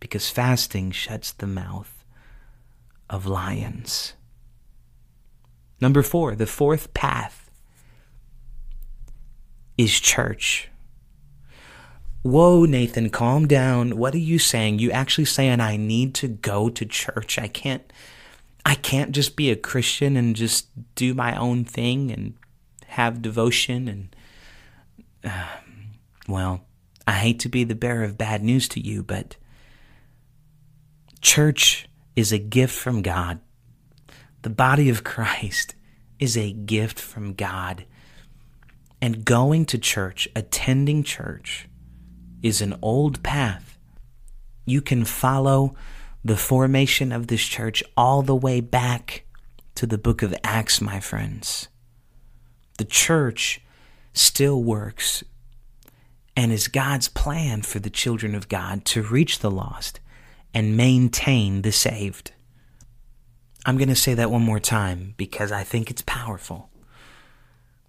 because 0.00 0.30
fasting 0.30 0.90
shuts 0.90 1.32
the 1.32 1.46
mouth 1.46 2.04
of 3.08 3.26
lions. 3.26 4.12
Number 5.80 6.02
four, 6.02 6.34
the 6.34 6.46
fourth 6.46 6.92
path 6.92 7.47
is 9.78 9.98
church. 9.98 10.68
Whoa, 12.22 12.64
Nathan, 12.64 13.08
calm 13.10 13.46
down. 13.46 13.96
What 13.96 14.14
are 14.14 14.18
you 14.18 14.38
saying? 14.38 14.80
You 14.80 14.90
actually 14.90 15.24
saying 15.24 15.60
I 15.60 15.76
need 15.76 16.14
to 16.16 16.28
go 16.28 16.68
to 16.68 16.84
church? 16.84 17.38
I 17.38 17.48
can't 17.48 17.90
I 18.66 18.74
can't 18.74 19.12
just 19.12 19.36
be 19.36 19.50
a 19.50 19.56
Christian 19.56 20.16
and 20.16 20.36
just 20.36 20.66
do 20.94 21.14
my 21.14 21.34
own 21.38 21.64
thing 21.64 22.10
and 22.10 22.34
have 22.86 23.22
devotion 23.22 23.88
and 23.88 24.16
um, 25.24 25.92
well, 26.28 26.66
I 27.06 27.12
hate 27.12 27.40
to 27.40 27.48
be 27.48 27.64
the 27.64 27.74
bearer 27.74 28.04
of 28.04 28.18
bad 28.18 28.42
news 28.42 28.68
to 28.70 28.80
you, 28.80 29.02
but 29.02 29.36
church 31.20 31.88
is 32.14 32.32
a 32.32 32.38
gift 32.38 32.74
from 32.74 33.00
God. 33.00 33.40
The 34.42 34.50
body 34.50 34.88
of 34.88 35.04
Christ 35.04 35.74
is 36.18 36.36
a 36.36 36.52
gift 36.52 36.98
from 36.98 37.34
God. 37.34 37.84
And 39.00 39.24
going 39.24 39.64
to 39.66 39.78
church, 39.78 40.28
attending 40.34 41.02
church, 41.02 41.68
is 42.42 42.60
an 42.60 42.76
old 42.82 43.22
path. 43.22 43.78
You 44.66 44.80
can 44.80 45.04
follow 45.04 45.74
the 46.24 46.36
formation 46.36 47.12
of 47.12 47.28
this 47.28 47.44
church 47.44 47.82
all 47.96 48.22
the 48.22 48.34
way 48.34 48.60
back 48.60 49.24
to 49.76 49.86
the 49.86 49.98
book 49.98 50.22
of 50.22 50.34
Acts, 50.42 50.80
my 50.80 51.00
friends. 51.00 51.68
The 52.78 52.84
church 52.84 53.60
still 54.12 54.62
works 54.62 55.22
and 56.36 56.52
is 56.52 56.68
God's 56.68 57.08
plan 57.08 57.62
for 57.62 57.78
the 57.78 57.90
children 57.90 58.34
of 58.34 58.48
God 58.48 58.84
to 58.86 59.02
reach 59.02 59.38
the 59.38 59.50
lost 59.50 60.00
and 60.52 60.76
maintain 60.76 61.62
the 61.62 61.72
saved. 61.72 62.32
I'm 63.66 63.76
going 63.76 63.88
to 63.88 63.96
say 63.96 64.14
that 64.14 64.30
one 64.30 64.42
more 64.42 64.60
time 64.60 65.14
because 65.16 65.52
I 65.52 65.62
think 65.62 65.90
it's 65.90 66.02
powerful. 66.02 66.70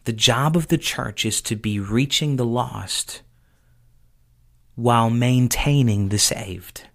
The 0.05 0.13
job 0.13 0.55
of 0.55 0.67
the 0.67 0.77
church 0.77 1.25
is 1.25 1.41
to 1.41 1.55
be 1.55 1.79
reaching 1.79 2.35
the 2.35 2.45
lost 2.45 3.21
while 4.75 5.09
maintaining 5.09 6.09
the 6.09 6.17
saved. 6.17 6.87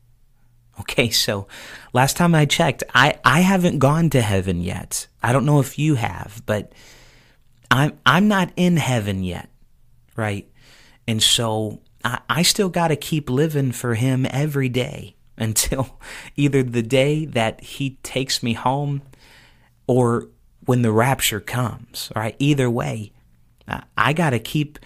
Okay, 0.80 1.10
so 1.10 1.46
last 1.92 2.16
time 2.16 2.34
I 2.34 2.46
checked, 2.46 2.82
I, 2.94 3.18
I 3.24 3.40
haven't 3.40 3.78
gone 3.78 4.10
to 4.10 4.20
heaven 4.20 4.60
yet. 4.60 5.06
I 5.22 5.32
don't 5.32 5.46
know 5.46 5.60
if 5.60 5.78
you 5.78 5.94
have, 5.94 6.42
but 6.46 6.72
I'm 7.70 7.98
I'm 8.04 8.28
not 8.28 8.52
in 8.56 8.76
heaven 8.76 9.22
yet, 9.22 9.48
right? 10.16 10.50
And 11.06 11.22
so 11.22 11.80
I, 12.04 12.20
I 12.28 12.42
still 12.42 12.68
gotta 12.68 12.96
keep 12.96 13.30
living 13.30 13.72
for 13.72 13.94
him 13.94 14.26
every 14.30 14.68
day 14.68 15.16
until 15.36 15.98
either 16.36 16.62
the 16.62 16.82
day 16.82 17.24
that 17.26 17.60
he 17.60 17.98
takes 18.02 18.42
me 18.42 18.54
home 18.54 19.02
or 19.86 20.28
when 20.66 20.82
the 20.82 20.92
rapture 20.92 21.40
comes, 21.40 22.10
right? 22.14 22.36
Either 22.38 22.70
way, 22.70 23.12
I 23.96 24.12
got 24.12 24.30
to 24.30 24.38
keep 24.38 24.78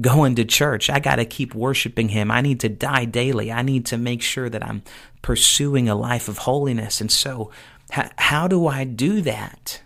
going 0.00 0.34
to 0.36 0.44
church. 0.44 0.90
I 0.90 1.00
got 1.00 1.16
to 1.16 1.24
keep 1.24 1.54
worshiping 1.54 2.10
him. 2.10 2.30
I 2.30 2.40
need 2.40 2.60
to 2.60 2.68
die 2.68 3.06
daily. 3.06 3.50
I 3.50 3.62
need 3.62 3.86
to 3.86 3.98
make 3.98 4.22
sure 4.22 4.48
that 4.50 4.64
I'm 4.64 4.82
pursuing 5.22 5.88
a 5.88 5.94
life 5.94 6.28
of 6.28 6.38
holiness. 6.38 7.00
And 7.00 7.10
so, 7.10 7.50
h- 7.96 8.10
how 8.18 8.48
do 8.48 8.66
I 8.66 8.84
do 8.84 9.22
that? 9.22 9.80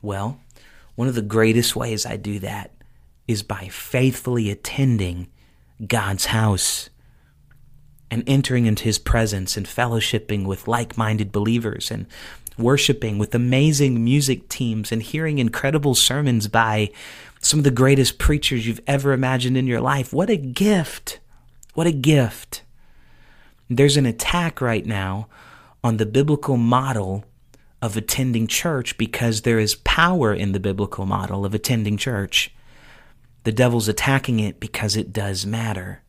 Well, 0.00 0.40
one 0.94 1.08
of 1.08 1.14
the 1.14 1.22
greatest 1.22 1.74
ways 1.74 2.06
I 2.06 2.16
do 2.16 2.38
that 2.40 2.72
is 3.26 3.42
by 3.42 3.68
faithfully 3.68 4.50
attending 4.50 5.28
God's 5.86 6.26
house 6.26 6.88
and 8.10 8.24
entering 8.26 8.66
into 8.66 8.84
his 8.84 8.98
presence 8.98 9.56
and 9.56 9.66
fellowshipping 9.66 10.46
with 10.46 10.66
like 10.66 10.96
minded 10.96 11.30
believers 11.30 11.90
and 11.90 12.06
worshiping 12.58 13.18
with 13.18 13.34
amazing 13.34 14.02
music 14.02 14.48
teams 14.48 14.92
and 14.92 15.02
hearing 15.02 15.38
incredible 15.38 15.94
sermons 15.94 16.48
by 16.48 16.90
some 17.40 17.60
of 17.60 17.64
the 17.64 17.70
greatest 17.70 18.18
preachers 18.18 18.66
you've 18.66 18.80
ever 18.86 19.12
imagined 19.12 19.56
in 19.56 19.66
your 19.66 19.80
life. 19.80 20.12
What 20.12 20.30
a 20.30 20.36
gift! 20.36 21.20
What 21.74 21.86
a 21.86 21.92
gift. 21.92 22.62
There's 23.70 23.96
an 23.96 24.06
attack 24.06 24.60
right 24.60 24.84
now 24.84 25.28
on 25.84 25.98
the 25.98 26.06
biblical 26.06 26.56
model 26.56 27.24
of 27.80 27.96
attending 27.96 28.46
church 28.46 28.98
because 28.98 29.42
there 29.42 29.58
is 29.58 29.76
power 29.76 30.34
in 30.34 30.52
the 30.52 30.60
biblical 30.60 31.06
model 31.06 31.44
of 31.44 31.54
attending 31.54 31.96
church. 31.96 32.52
The 33.44 33.52
devil's 33.52 33.88
attacking 33.88 34.40
it 34.40 34.58
because 34.58 34.96
it 34.96 35.12
does 35.12 35.46
matter. 35.46 36.02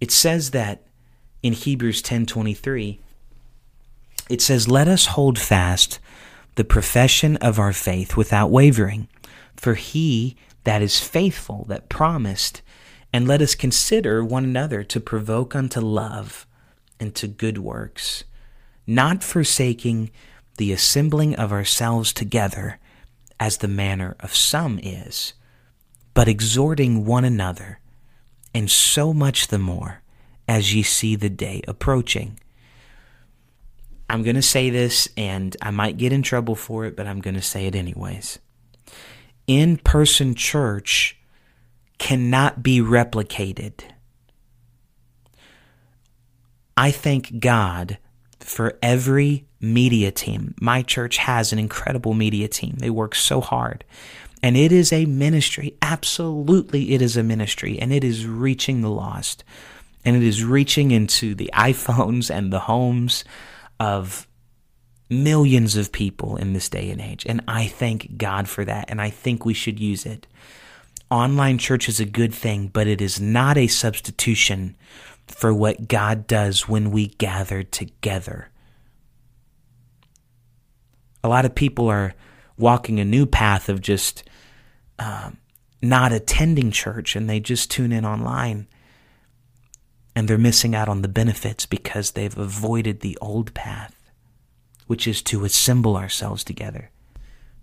It 0.00 0.10
says 0.10 0.50
that 0.50 0.82
in 1.42 1.52
Hebrews 1.52 2.02
10:23 2.02 2.98
it 4.28 4.40
says 4.40 4.68
let 4.68 4.88
us 4.88 5.06
hold 5.06 5.38
fast 5.38 5.98
the 6.56 6.64
profession 6.64 7.36
of 7.38 7.58
our 7.58 7.72
faith 7.72 8.16
without 8.16 8.50
wavering 8.50 9.08
for 9.56 9.74
he 9.74 10.36
that 10.64 10.82
is 10.82 11.00
faithful 11.00 11.64
that 11.68 11.88
promised 11.88 12.62
and 13.12 13.28
let 13.28 13.40
us 13.40 13.54
consider 13.54 14.24
one 14.24 14.44
another 14.44 14.82
to 14.82 14.98
provoke 15.00 15.54
unto 15.54 15.80
love 15.80 16.46
and 16.98 17.14
to 17.14 17.26
good 17.26 17.58
works 17.58 18.24
not 18.86 19.22
forsaking 19.22 20.10
the 20.58 20.72
assembling 20.72 21.34
of 21.34 21.52
ourselves 21.52 22.12
together 22.12 22.78
as 23.40 23.58
the 23.58 23.68
manner 23.68 24.16
of 24.20 24.34
some 24.34 24.78
is 24.82 25.34
but 26.14 26.28
exhorting 26.28 27.04
one 27.04 27.24
another 27.24 27.80
and 28.54 28.70
so 28.70 29.12
much 29.12 29.48
the 29.48 29.58
more 29.58 30.00
as 30.46 30.74
ye 30.74 30.82
see 30.82 31.16
the 31.16 31.28
day 31.28 31.60
approaching. 31.66 32.38
I'm 34.14 34.22
going 34.22 34.36
to 34.36 34.42
say 34.42 34.70
this, 34.70 35.08
and 35.16 35.56
I 35.60 35.72
might 35.72 35.96
get 35.96 36.12
in 36.12 36.22
trouble 36.22 36.54
for 36.54 36.84
it, 36.84 36.94
but 36.94 37.08
I'm 37.08 37.20
going 37.20 37.34
to 37.34 37.42
say 37.42 37.66
it 37.66 37.74
anyways. 37.74 38.38
In 39.48 39.76
person 39.76 40.36
church 40.36 41.18
cannot 41.98 42.62
be 42.62 42.78
replicated. 42.78 43.80
I 46.76 46.92
thank 46.92 47.40
God 47.40 47.98
for 48.38 48.78
every 48.80 49.48
media 49.60 50.12
team. 50.12 50.54
My 50.60 50.82
church 50.82 51.16
has 51.16 51.52
an 51.52 51.58
incredible 51.58 52.14
media 52.14 52.46
team. 52.46 52.76
They 52.78 52.90
work 52.90 53.16
so 53.16 53.40
hard. 53.40 53.82
And 54.44 54.56
it 54.56 54.70
is 54.70 54.92
a 54.92 55.06
ministry. 55.06 55.76
Absolutely, 55.82 56.94
it 56.94 57.02
is 57.02 57.16
a 57.16 57.24
ministry. 57.24 57.80
And 57.80 57.92
it 57.92 58.04
is 58.04 58.28
reaching 58.28 58.80
the 58.80 58.90
lost. 58.90 59.42
And 60.04 60.14
it 60.14 60.22
is 60.22 60.44
reaching 60.44 60.92
into 60.92 61.34
the 61.34 61.50
iPhones 61.54 62.32
and 62.32 62.52
the 62.52 62.60
homes 62.60 63.24
of 63.78 64.26
millions 65.10 65.76
of 65.76 65.92
people 65.92 66.36
in 66.36 66.52
this 66.52 66.68
day 66.68 66.90
and 66.90 67.00
age. 67.00 67.24
And 67.26 67.42
I 67.46 67.66
thank 67.66 68.16
God 68.16 68.48
for 68.48 68.64
that. 68.64 68.86
And 68.88 69.00
I 69.00 69.10
think 69.10 69.44
we 69.44 69.54
should 69.54 69.78
use 69.78 70.06
it. 70.06 70.26
Online 71.10 71.58
church 71.58 71.88
is 71.88 72.00
a 72.00 72.06
good 72.06 72.34
thing, 72.34 72.68
but 72.68 72.86
it 72.86 73.00
is 73.00 73.20
not 73.20 73.56
a 73.58 73.66
substitution 73.66 74.76
for 75.26 75.52
what 75.52 75.88
God 75.88 76.26
does 76.26 76.68
when 76.68 76.90
we 76.90 77.08
gather 77.08 77.62
together. 77.62 78.50
A 81.22 81.28
lot 81.28 81.44
of 81.44 81.54
people 81.54 81.88
are 81.88 82.14
walking 82.56 83.00
a 83.00 83.04
new 83.04 83.26
path 83.26 83.68
of 83.68 83.80
just 83.80 84.24
um, 84.98 85.38
not 85.82 86.12
attending 86.12 86.70
church 86.70 87.16
and 87.16 87.28
they 87.28 87.40
just 87.40 87.70
tune 87.70 87.92
in 87.92 88.04
online. 88.04 88.66
And 90.14 90.28
they're 90.28 90.38
missing 90.38 90.74
out 90.74 90.88
on 90.88 91.02
the 91.02 91.08
benefits 91.08 91.66
because 91.66 92.12
they've 92.12 92.38
avoided 92.38 93.00
the 93.00 93.18
old 93.20 93.52
path, 93.54 94.10
which 94.86 95.06
is 95.06 95.22
to 95.22 95.44
assemble 95.44 95.96
ourselves 95.96 96.44
together. 96.44 96.90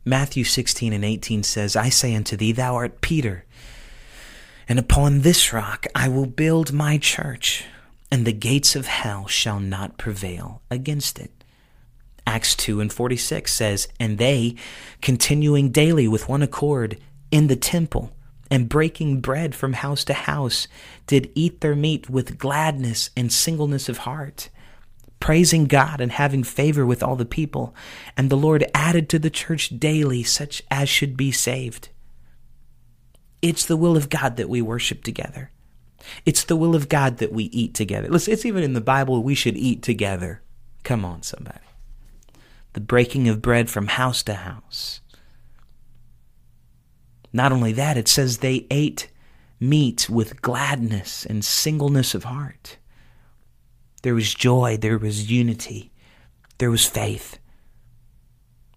Matthew 0.03 0.43
16 0.43 0.93
and 0.93 1.05
18 1.05 1.43
says, 1.43 1.75
I 1.75 1.89
say 1.89 2.15
unto 2.15 2.35
thee, 2.35 2.51
Thou 2.51 2.75
art 2.75 3.01
Peter, 3.01 3.45
and 4.67 4.79
upon 4.79 5.21
this 5.21 5.53
rock 5.53 5.85
I 5.93 6.07
will 6.07 6.25
build 6.25 6.73
my 6.73 6.97
church, 6.97 7.65
and 8.11 8.25
the 8.25 8.33
gates 8.33 8.75
of 8.75 8.87
hell 8.87 9.27
shall 9.27 9.59
not 9.59 9.97
prevail 9.97 10.61
against 10.71 11.19
it. 11.19 11.31
Acts 12.25 12.55
2 12.55 12.79
and 12.79 12.91
46 12.91 13.53
says, 13.53 13.87
And 13.99 14.17
they, 14.17 14.55
continuing 15.01 15.69
daily 15.69 16.07
with 16.07 16.29
one 16.29 16.41
accord 16.41 16.97
in 17.31 17.47
the 17.47 17.55
temple, 17.55 18.11
and 18.51 18.67
breaking 18.67 19.21
bread 19.21 19.55
from 19.55 19.73
house 19.73 20.03
to 20.03 20.13
house, 20.13 20.67
did 21.07 21.31
eat 21.33 21.61
their 21.61 21.75
meat 21.75 22.09
with 22.09 22.37
gladness 22.37 23.09
and 23.15 23.31
singleness 23.31 23.87
of 23.87 23.99
heart, 23.99 24.49
praising 25.21 25.65
God 25.65 26.01
and 26.01 26.11
having 26.11 26.43
favor 26.43 26.85
with 26.85 27.01
all 27.01 27.15
the 27.15 27.25
people. 27.25 27.73
And 28.17 28.29
the 28.29 28.35
Lord 28.35 28.69
added 28.75 29.07
to 29.09 29.19
the 29.19 29.29
church 29.29 29.69
daily 29.79 30.21
such 30.21 30.61
as 30.69 30.89
should 30.89 31.15
be 31.15 31.31
saved. 31.31 31.89
It's 33.41 33.65
the 33.65 33.77
will 33.77 33.95
of 33.95 34.09
God 34.09 34.35
that 34.35 34.49
we 34.49 34.61
worship 34.61 35.03
together. 35.03 35.49
It's 36.25 36.43
the 36.43 36.57
will 36.57 36.75
of 36.75 36.89
God 36.89 37.17
that 37.17 37.31
we 37.31 37.45
eat 37.45 37.73
together. 37.73 38.09
Listen, 38.09 38.33
it's 38.33 38.45
even 38.45 38.63
in 38.63 38.73
the 38.73 38.81
Bible 38.81 39.23
we 39.23 39.35
should 39.35 39.55
eat 39.55 39.81
together. 39.81 40.41
Come 40.83 41.05
on, 41.05 41.23
somebody. 41.23 41.59
The 42.73 42.81
breaking 42.81 43.27
of 43.27 43.41
bread 43.41 43.69
from 43.69 43.87
house 43.87 44.23
to 44.23 44.33
house 44.33 45.01
not 47.33 47.51
only 47.51 47.71
that, 47.73 47.97
it 47.97 48.07
says 48.07 48.37
they 48.37 48.67
ate 48.69 49.09
meat 49.59 50.09
with 50.09 50.41
gladness 50.41 51.25
and 51.25 51.45
singleness 51.45 52.13
of 52.13 52.25
heart. 52.25 52.77
There 54.01 54.15
was 54.15 54.33
joy, 54.33 54.77
there 54.77 54.97
was 54.97 55.31
unity, 55.31 55.91
there 56.57 56.71
was 56.71 56.85
faith. 56.85 57.37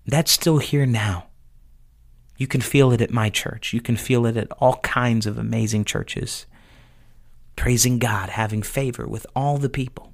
That's 0.07 0.31
still 0.31 0.59
here 0.59 0.87
now. 0.87 1.29
You 2.37 2.47
can 2.47 2.61
feel 2.61 2.93
it 2.93 3.01
at 3.01 3.11
my 3.11 3.31
church. 3.31 3.73
You 3.73 3.81
can 3.81 3.97
feel 3.97 4.27
it 4.27 4.37
at 4.37 4.51
all 4.53 4.77
kinds 4.79 5.27
of 5.27 5.39
amazing 5.39 5.85
churches. 5.85 6.47
Praising 7.57 7.99
God, 7.99 8.31
having 8.31 8.63
favor 8.63 9.07
with 9.07 9.27
all 9.35 9.57
the 9.57 9.69
people. 9.69 10.13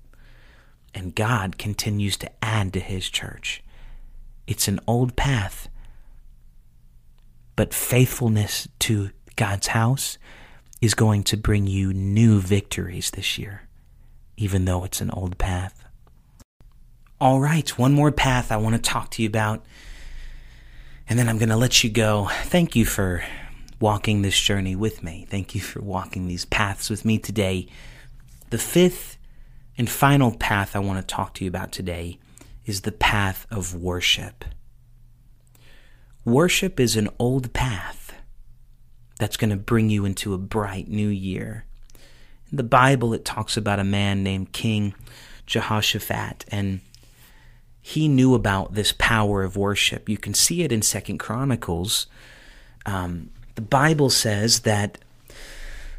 And 0.94 1.14
God 1.14 1.56
continues 1.58 2.16
to 2.18 2.30
add 2.44 2.72
to 2.74 2.80
his 2.80 3.08
church. 3.08 3.64
It's 4.46 4.68
an 4.68 4.80
old 4.86 5.16
path 5.16 5.68
but 7.60 7.74
faithfulness 7.74 8.66
to 8.78 9.10
God's 9.36 9.66
house 9.66 10.16
is 10.80 10.94
going 10.94 11.22
to 11.24 11.36
bring 11.36 11.66
you 11.66 11.92
new 11.92 12.40
victories 12.40 13.10
this 13.10 13.36
year, 13.36 13.68
even 14.38 14.64
though 14.64 14.82
it's 14.82 15.02
an 15.02 15.10
old 15.10 15.36
path. 15.36 15.84
All 17.20 17.38
right, 17.38 17.68
one 17.78 17.92
more 17.92 18.12
path 18.12 18.50
I 18.50 18.56
want 18.56 18.76
to 18.76 18.80
talk 18.80 19.10
to 19.10 19.22
you 19.22 19.28
about, 19.28 19.62
and 21.06 21.18
then 21.18 21.28
I'm 21.28 21.36
going 21.36 21.50
to 21.50 21.56
let 21.58 21.84
you 21.84 21.90
go. 21.90 22.30
Thank 22.44 22.76
you 22.76 22.86
for 22.86 23.22
walking 23.78 24.22
this 24.22 24.40
journey 24.40 24.74
with 24.74 25.02
me. 25.02 25.26
Thank 25.28 25.54
you 25.54 25.60
for 25.60 25.82
walking 25.82 26.28
these 26.28 26.46
paths 26.46 26.88
with 26.88 27.04
me 27.04 27.18
today. 27.18 27.68
The 28.48 28.56
fifth 28.56 29.18
and 29.76 29.90
final 29.90 30.34
path 30.34 30.74
I 30.74 30.78
want 30.78 30.98
to 30.98 31.14
talk 31.14 31.34
to 31.34 31.44
you 31.44 31.48
about 31.50 31.72
today 31.72 32.20
is 32.64 32.80
the 32.80 32.92
path 32.92 33.46
of 33.50 33.74
worship. 33.74 34.46
Worship 36.30 36.78
is 36.78 36.94
an 36.94 37.08
old 37.18 37.52
path 37.52 38.14
that's 39.18 39.36
going 39.36 39.50
to 39.50 39.56
bring 39.56 39.90
you 39.90 40.04
into 40.04 40.32
a 40.32 40.38
bright 40.38 40.86
new 40.86 41.08
year. 41.08 41.64
In 42.52 42.56
the 42.56 42.62
Bible, 42.62 43.12
it 43.12 43.24
talks 43.24 43.56
about 43.56 43.80
a 43.80 43.84
man 43.84 44.22
named 44.22 44.52
King 44.52 44.94
Jehoshaphat, 45.46 46.44
and 46.46 46.82
he 47.80 48.06
knew 48.06 48.36
about 48.36 48.74
this 48.74 48.94
power 48.96 49.42
of 49.42 49.56
worship. 49.56 50.08
You 50.08 50.18
can 50.18 50.32
see 50.32 50.62
it 50.62 50.70
in 50.70 50.82
Second 50.82 51.18
Chronicles. 51.18 52.06
Um, 52.86 53.30
the 53.56 53.62
Bible 53.62 54.08
says 54.08 54.60
that 54.60 54.98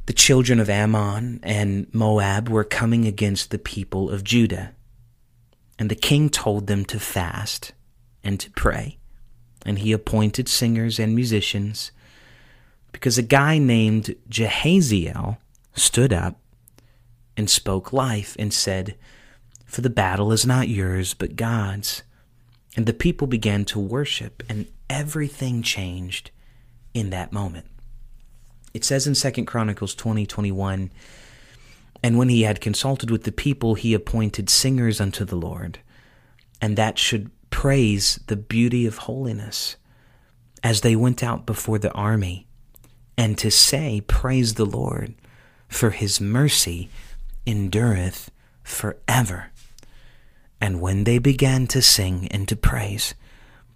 the 0.06 0.14
children 0.14 0.62
of 0.62 0.70
Ammon 0.70 1.42
and 1.44 1.94
Moab 1.94 2.48
were 2.48 2.64
coming 2.64 3.06
against 3.06 3.52
the 3.52 3.60
people 3.60 4.10
of 4.10 4.24
Judah. 4.24 4.72
And 5.78 5.92
the 5.92 5.96
king 5.96 6.30
told 6.30 6.68
them 6.68 6.86
to 6.86 7.02
fast 7.02 7.74
and 8.24 8.40
to 8.40 8.50
pray. 8.52 8.98
And 9.66 9.80
he 9.80 9.92
appointed 9.92 10.48
singers 10.48 11.00
and 11.00 11.16
musicians 11.16 11.92
because 12.92 13.18
a 13.18 13.24
guy 13.24 13.58
named 13.58 14.16
Jahaziel 14.30 15.38
stood 15.74 16.12
up 16.12 16.40
and 17.38 17.50
spoke 17.50 17.94
life 17.94 18.36
and 18.40 18.54
said, 18.54 18.96
for 19.72 19.80
the 19.80 19.90
battle 19.90 20.34
is 20.34 20.46
not 20.46 20.68
yours, 20.68 21.14
but 21.14 21.38
God's. 21.38 22.04
And 22.76 22.86
the 22.86 22.94
people 22.94 23.26
began 23.26 23.64
to 23.66 23.80
worship, 23.80 24.44
and 24.50 24.68
everything 24.90 25.64
changed 25.64 26.30
in 26.94 27.10
that 27.12 27.32
moment. 27.32 27.68
It 28.74 28.84
says 28.84 29.08
in 29.08 29.14
2 29.14 29.46
Chronicles 29.46 29.96
20 29.96 30.26
21, 30.26 30.92
And 32.04 32.18
when 32.18 32.28
he 32.28 32.42
had 32.42 32.60
consulted 32.60 33.10
with 33.10 33.24
the 33.24 33.32
people, 33.32 33.76
he 33.76 33.94
appointed 33.94 34.50
singers 34.50 35.00
unto 35.00 35.24
the 35.24 35.38
Lord, 35.38 35.80
and 36.60 36.78
that 36.78 37.00
should 37.00 37.32
praise 37.52 38.20
the 38.26 38.36
beauty 38.36 38.88
of 38.88 38.98
holiness 38.98 39.76
as 40.64 40.82
they 40.82 40.96
went 40.96 41.24
out 41.24 41.46
before 41.46 41.78
the 41.78 41.92
army, 41.92 42.48
and 43.18 43.38
to 43.38 43.52
say, 43.52 44.02
Praise 44.02 44.56
the 44.56 44.66
Lord, 44.66 45.14
for 45.68 45.92
his 45.92 46.20
mercy 46.20 46.90
endureth 47.46 48.32
forever. 48.64 49.52
And 50.60 50.82
when 50.82 51.04
they 51.04 51.18
began 51.18 51.68
to 51.68 51.82
sing 51.82 52.28
and 52.30 52.48
to 52.48 52.56
praise, 52.56 53.14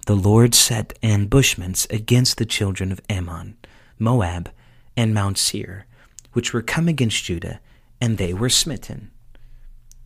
the 0.06 0.16
Lord 0.16 0.54
set 0.54 0.98
ambushments 1.02 1.88
against 1.90 2.38
the 2.38 2.46
children 2.46 2.92
of 2.92 3.02
Ammon, 3.10 3.58
Moab, 3.98 4.52
and 4.96 5.14
Mount 5.14 5.38
Seir, 5.38 5.86
which 6.34 6.54
were 6.54 6.62
come 6.62 6.88
against 6.88 7.24
Judah, 7.24 7.60
and 8.00 8.18
they 8.18 8.34
were 8.34 8.50
smitten. 8.50 9.10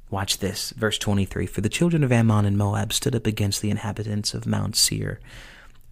Watch 0.10 0.40
this, 0.40 0.72
verse 0.72 0.98
23 0.98 1.46
For 1.46 1.62
the 1.62 1.70
children 1.70 2.04
of 2.04 2.12
Ammon 2.12 2.46
and 2.46 2.58
Moab 2.58 2.94
stood 2.94 3.16
up 3.16 3.28
against 3.28 3.62
the 3.62 3.70
inhabitants 3.70 4.34
of 4.34 4.48
Mount 4.48 4.76
Seir, 4.76 5.20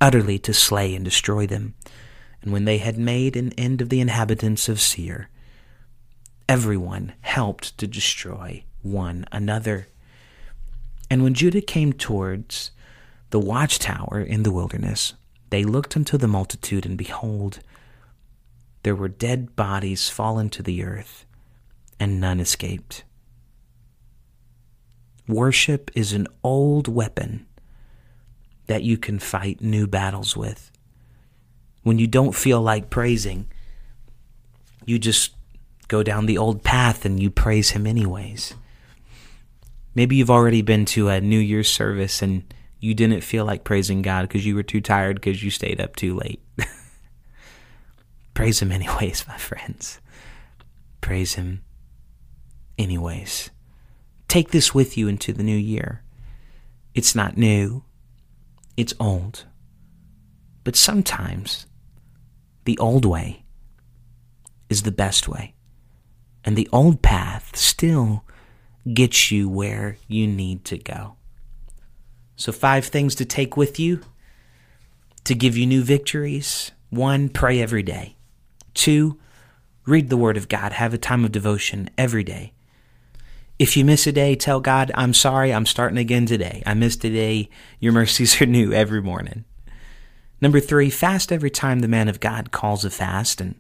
utterly 0.02 0.40
to 0.40 0.54
slay 0.54 0.96
and 0.96 1.06
destroy 1.06 1.46
them. 1.46 1.76
And 2.42 2.52
when 2.52 2.66
they 2.66 2.80
had 2.80 2.98
made 2.98 3.36
an 3.36 3.52
end 3.54 3.82
of 3.82 3.90
the 3.90 4.00
inhabitants 4.00 4.70
of 4.70 4.82
Seir, 4.82 5.30
everyone 6.50 7.14
helped 7.22 7.78
to 7.78 7.88
destroy 7.88 8.64
one 8.82 9.26
another. 9.32 9.88
And 11.10 11.24
when 11.24 11.34
Judah 11.34 11.62
came 11.62 11.94
towards 11.94 12.72
the 13.30 13.40
watchtower 13.40 14.22
in 14.22 14.44
the 14.44 14.52
wilderness, 14.52 15.14
they 15.50 15.64
looked 15.64 15.96
unto 15.96 16.18
the 16.18 16.28
multitude, 16.28 16.86
and 16.86 16.98
behold, 16.98 17.60
there 18.84 18.96
were 18.96 19.08
dead 19.08 19.56
bodies 19.56 20.10
fallen 20.10 20.50
to 20.50 20.64
the 20.64 20.84
earth, 20.84 21.26
and 22.00 22.20
none 22.20 22.40
escaped. 22.40 23.04
Worship 25.28 25.92
is 25.94 26.14
an 26.14 26.28
old 26.44 26.88
weapon 26.88 27.46
that 28.68 28.84
you 28.84 28.98
can 28.98 29.20
fight 29.20 29.62
new 29.62 29.88
battles 29.88 30.38
with. 30.38 30.72
When 31.84 32.00
you 32.00 32.08
don't 32.08 32.36
feel 32.36 32.62
like 32.62 32.90
praising, 32.90 33.48
you 34.86 35.00
just 35.00 35.34
go 35.88 36.04
down 36.04 36.26
the 36.26 36.38
old 36.38 36.64
path 36.64 37.06
and 37.06 37.20
you 37.20 37.30
praise 37.30 37.72
Him 37.72 37.88
anyways. 37.88 38.54
Maybe 39.96 40.16
you've 40.16 40.32
already 40.32 40.62
been 40.62 40.86
to 40.86 41.10
a 41.10 41.20
New 41.20 41.40
Year's 41.40 41.70
service 41.70 42.22
and 42.22 42.54
you 42.80 42.94
didn't 42.94 43.22
feel 43.22 43.46
like 43.46 43.64
praising 43.64 44.02
God 44.02 44.24
because 44.24 44.46
you 44.46 44.56
were 44.56 44.64
too 44.64 44.82
tired 44.82 45.16
because 45.16 45.44
you 45.44 45.50
stayed 45.50 45.82
up 45.82 45.96
too 45.96 46.16
late. 46.16 46.42
Praise 48.34 48.62
Him 48.62 48.72
anyways, 48.72 49.28
my 49.28 49.38
friends. 49.38 50.00
Praise 51.02 51.34
Him 51.34 51.64
anyways. 52.78 53.50
Take 54.28 54.52
this 54.52 54.74
with 54.74 54.98
you 54.98 55.08
into 55.08 55.32
the 55.34 55.44
new 55.44 55.58
year. 55.58 56.04
It's 56.94 57.16
not 57.16 57.38
new, 57.38 57.84
it's 58.76 58.94
old. 59.00 59.46
But 60.64 60.76
sometimes 60.76 61.66
the 62.66 62.78
old 62.80 63.06
way 63.06 63.46
is 64.70 64.84
the 64.84 64.92
best 64.92 65.28
way. 65.28 65.54
And 66.44 66.56
the 66.56 66.68
old 66.72 67.02
path 67.02 67.56
still 67.56 68.26
gets 68.94 69.32
you 69.32 69.50
where 69.50 69.98
you 70.08 70.28
need 70.28 70.66
to 70.66 70.78
go. 70.78 71.16
So, 72.36 72.52
five 72.52 72.86
things 72.86 73.16
to 73.16 73.26
take 73.26 73.58
with 73.58 73.80
you 73.80 74.02
to 75.24 75.34
give 75.34 75.58
you 75.58 75.66
new 75.66 75.84
victories. 75.84 76.72
One, 76.90 77.30
pray 77.30 77.62
every 77.62 77.84
day. 77.84 78.16
Two, 78.74 79.20
read 79.86 80.10
the 80.10 80.18
Word 80.18 80.38
of 80.38 80.48
God. 80.48 80.74
Have 80.74 80.94
a 80.94 80.98
time 80.98 81.26
of 81.26 81.32
devotion 81.32 81.90
every 81.98 82.24
day. 82.24 82.54
If 83.60 83.76
you 83.76 83.84
miss 83.84 84.06
a 84.06 84.12
day, 84.12 84.36
tell 84.36 84.60
God, 84.60 84.92
I'm 84.96 85.14
sorry, 85.14 85.54
I'm 85.54 85.66
starting 85.66 85.98
again 85.98 86.26
today. 86.26 86.62
I 86.66 86.74
missed 86.74 87.04
a 87.04 87.10
day. 87.10 87.50
Your 87.80 87.94
mercies 87.94 88.42
are 88.42 88.46
new 88.46 88.72
every 88.72 89.02
morning. 89.02 89.46
Number 90.40 90.60
three, 90.60 90.90
fast 90.90 91.32
every 91.32 91.50
time 91.50 91.80
the 91.80 91.88
man 91.88 92.08
of 92.08 92.20
God 92.20 92.52
calls 92.52 92.86
a 92.86 92.92
fast 92.92 93.42
and 93.42 93.56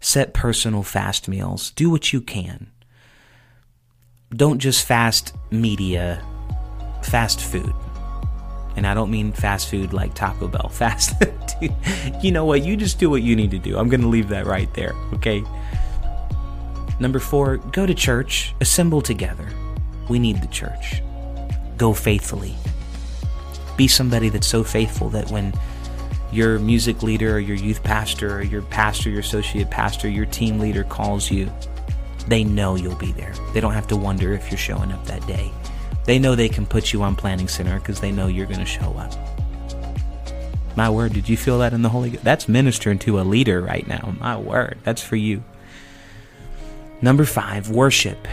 set 0.00 0.34
personal 0.34 0.82
fast 0.82 1.28
meals. 1.28 1.70
Do 1.70 1.90
what 1.90 2.12
you 2.12 2.20
can 2.20 2.72
don't 4.34 4.58
just 4.58 4.86
fast 4.86 5.34
media, 5.50 6.22
fast 7.02 7.40
food. 7.40 7.72
And 8.76 8.86
I 8.86 8.92
don't 8.92 9.10
mean 9.10 9.32
fast 9.32 9.70
food 9.70 9.92
like 9.92 10.14
Taco 10.14 10.48
Bell. 10.48 10.68
Fast. 10.72 11.14
you 12.20 12.30
know 12.30 12.44
what? 12.44 12.62
You 12.62 12.76
just 12.76 12.98
do 12.98 13.08
what 13.08 13.22
you 13.22 13.34
need 13.34 13.50
to 13.52 13.58
do. 13.58 13.78
I'm 13.78 13.88
going 13.88 14.02
to 14.02 14.06
leave 14.06 14.28
that 14.28 14.44
right 14.44 14.72
there, 14.74 14.92
okay? 15.14 15.42
Number 16.98 17.18
four, 17.18 17.58
go 17.58 17.86
to 17.86 17.94
church, 17.94 18.54
assemble 18.60 19.02
together. 19.02 19.48
We 20.08 20.18
need 20.18 20.40
the 20.40 20.48
church. 20.48 21.02
Go 21.76 21.92
faithfully. 21.92 22.54
Be 23.76 23.86
somebody 23.88 24.30
that's 24.30 24.46
so 24.46 24.64
faithful 24.64 25.10
that 25.10 25.30
when 25.30 25.52
your 26.32 26.58
music 26.58 27.02
leader 27.02 27.36
or 27.36 27.38
your 27.38 27.56
youth 27.56 27.82
pastor 27.82 28.38
or 28.38 28.42
your 28.42 28.62
pastor, 28.62 29.10
your 29.10 29.20
associate 29.20 29.70
pastor, 29.70 30.08
your 30.08 30.26
team 30.26 30.58
leader 30.58 30.84
calls 30.84 31.30
you, 31.30 31.50
they 32.28 32.44
know 32.44 32.74
you'll 32.74 32.96
be 32.96 33.12
there. 33.12 33.34
They 33.52 33.60
don't 33.60 33.74
have 33.74 33.86
to 33.88 33.96
wonder 33.96 34.32
if 34.32 34.50
you're 34.50 34.58
showing 34.58 34.90
up 34.90 35.04
that 35.06 35.26
day. 35.26 35.52
They 36.04 36.18
know 36.18 36.34
they 36.34 36.48
can 36.48 36.66
put 36.66 36.92
you 36.92 37.02
on 37.02 37.16
Planning 37.16 37.48
Center 37.48 37.78
because 37.78 38.00
they 38.00 38.12
know 38.12 38.26
you're 38.26 38.46
going 38.46 38.60
to 38.60 38.64
show 38.64 38.94
up. 38.96 39.12
My 40.76 40.90
word, 40.90 41.14
did 41.14 41.28
you 41.28 41.36
feel 41.36 41.58
that 41.58 41.72
in 41.72 41.82
the 41.82 41.88
Holy 41.88 42.10
Ghost? 42.10 42.24
That's 42.24 42.48
ministering 42.48 42.98
to 43.00 43.20
a 43.20 43.22
leader 43.22 43.60
right 43.60 43.86
now. 43.86 44.14
My 44.20 44.36
word, 44.36 44.78
that's 44.84 45.02
for 45.02 45.16
you. 45.16 45.42
Number 47.02 47.24
five, 47.24 47.70
worship, 47.70 48.26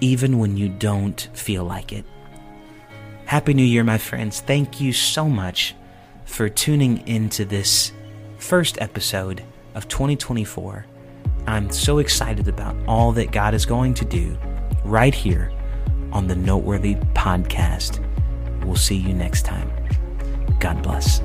even 0.00 0.38
when 0.38 0.56
you 0.56 0.68
don't 0.68 1.28
feel 1.32 1.64
like 1.64 1.92
it. 1.92 2.04
Happy 3.24 3.54
New 3.54 3.64
Year, 3.64 3.82
my 3.82 3.98
friends. 3.98 4.40
Thank 4.40 4.80
you 4.80 4.92
so 4.92 5.28
much 5.28 5.74
for 6.24 6.48
tuning 6.48 7.06
into 7.08 7.44
this 7.44 7.92
first 8.38 8.80
episode 8.80 9.42
of 9.74 9.88
2024. 9.88 10.86
I'm 11.46 11.70
so 11.70 11.98
excited 11.98 12.48
about 12.48 12.76
all 12.86 13.12
that 13.12 13.32
God 13.32 13.54
is 13.54 13.66
going 13.66 13.94
to 13.94 14.04
do 14.04 14.36
right 14.84 15.14
here 15.14 15.52
on 16.12 16.28
the 16.28 16.36
Noteworthy 16.36 16.94
Podcast. 17.14 18.04
We'll 18.64 18.76
see 18.76 18.96
you 18.96 19.12
next 19.12 19.44
time. 19.44 19.70
God 20.60 20.82
bless. 20.82 21.20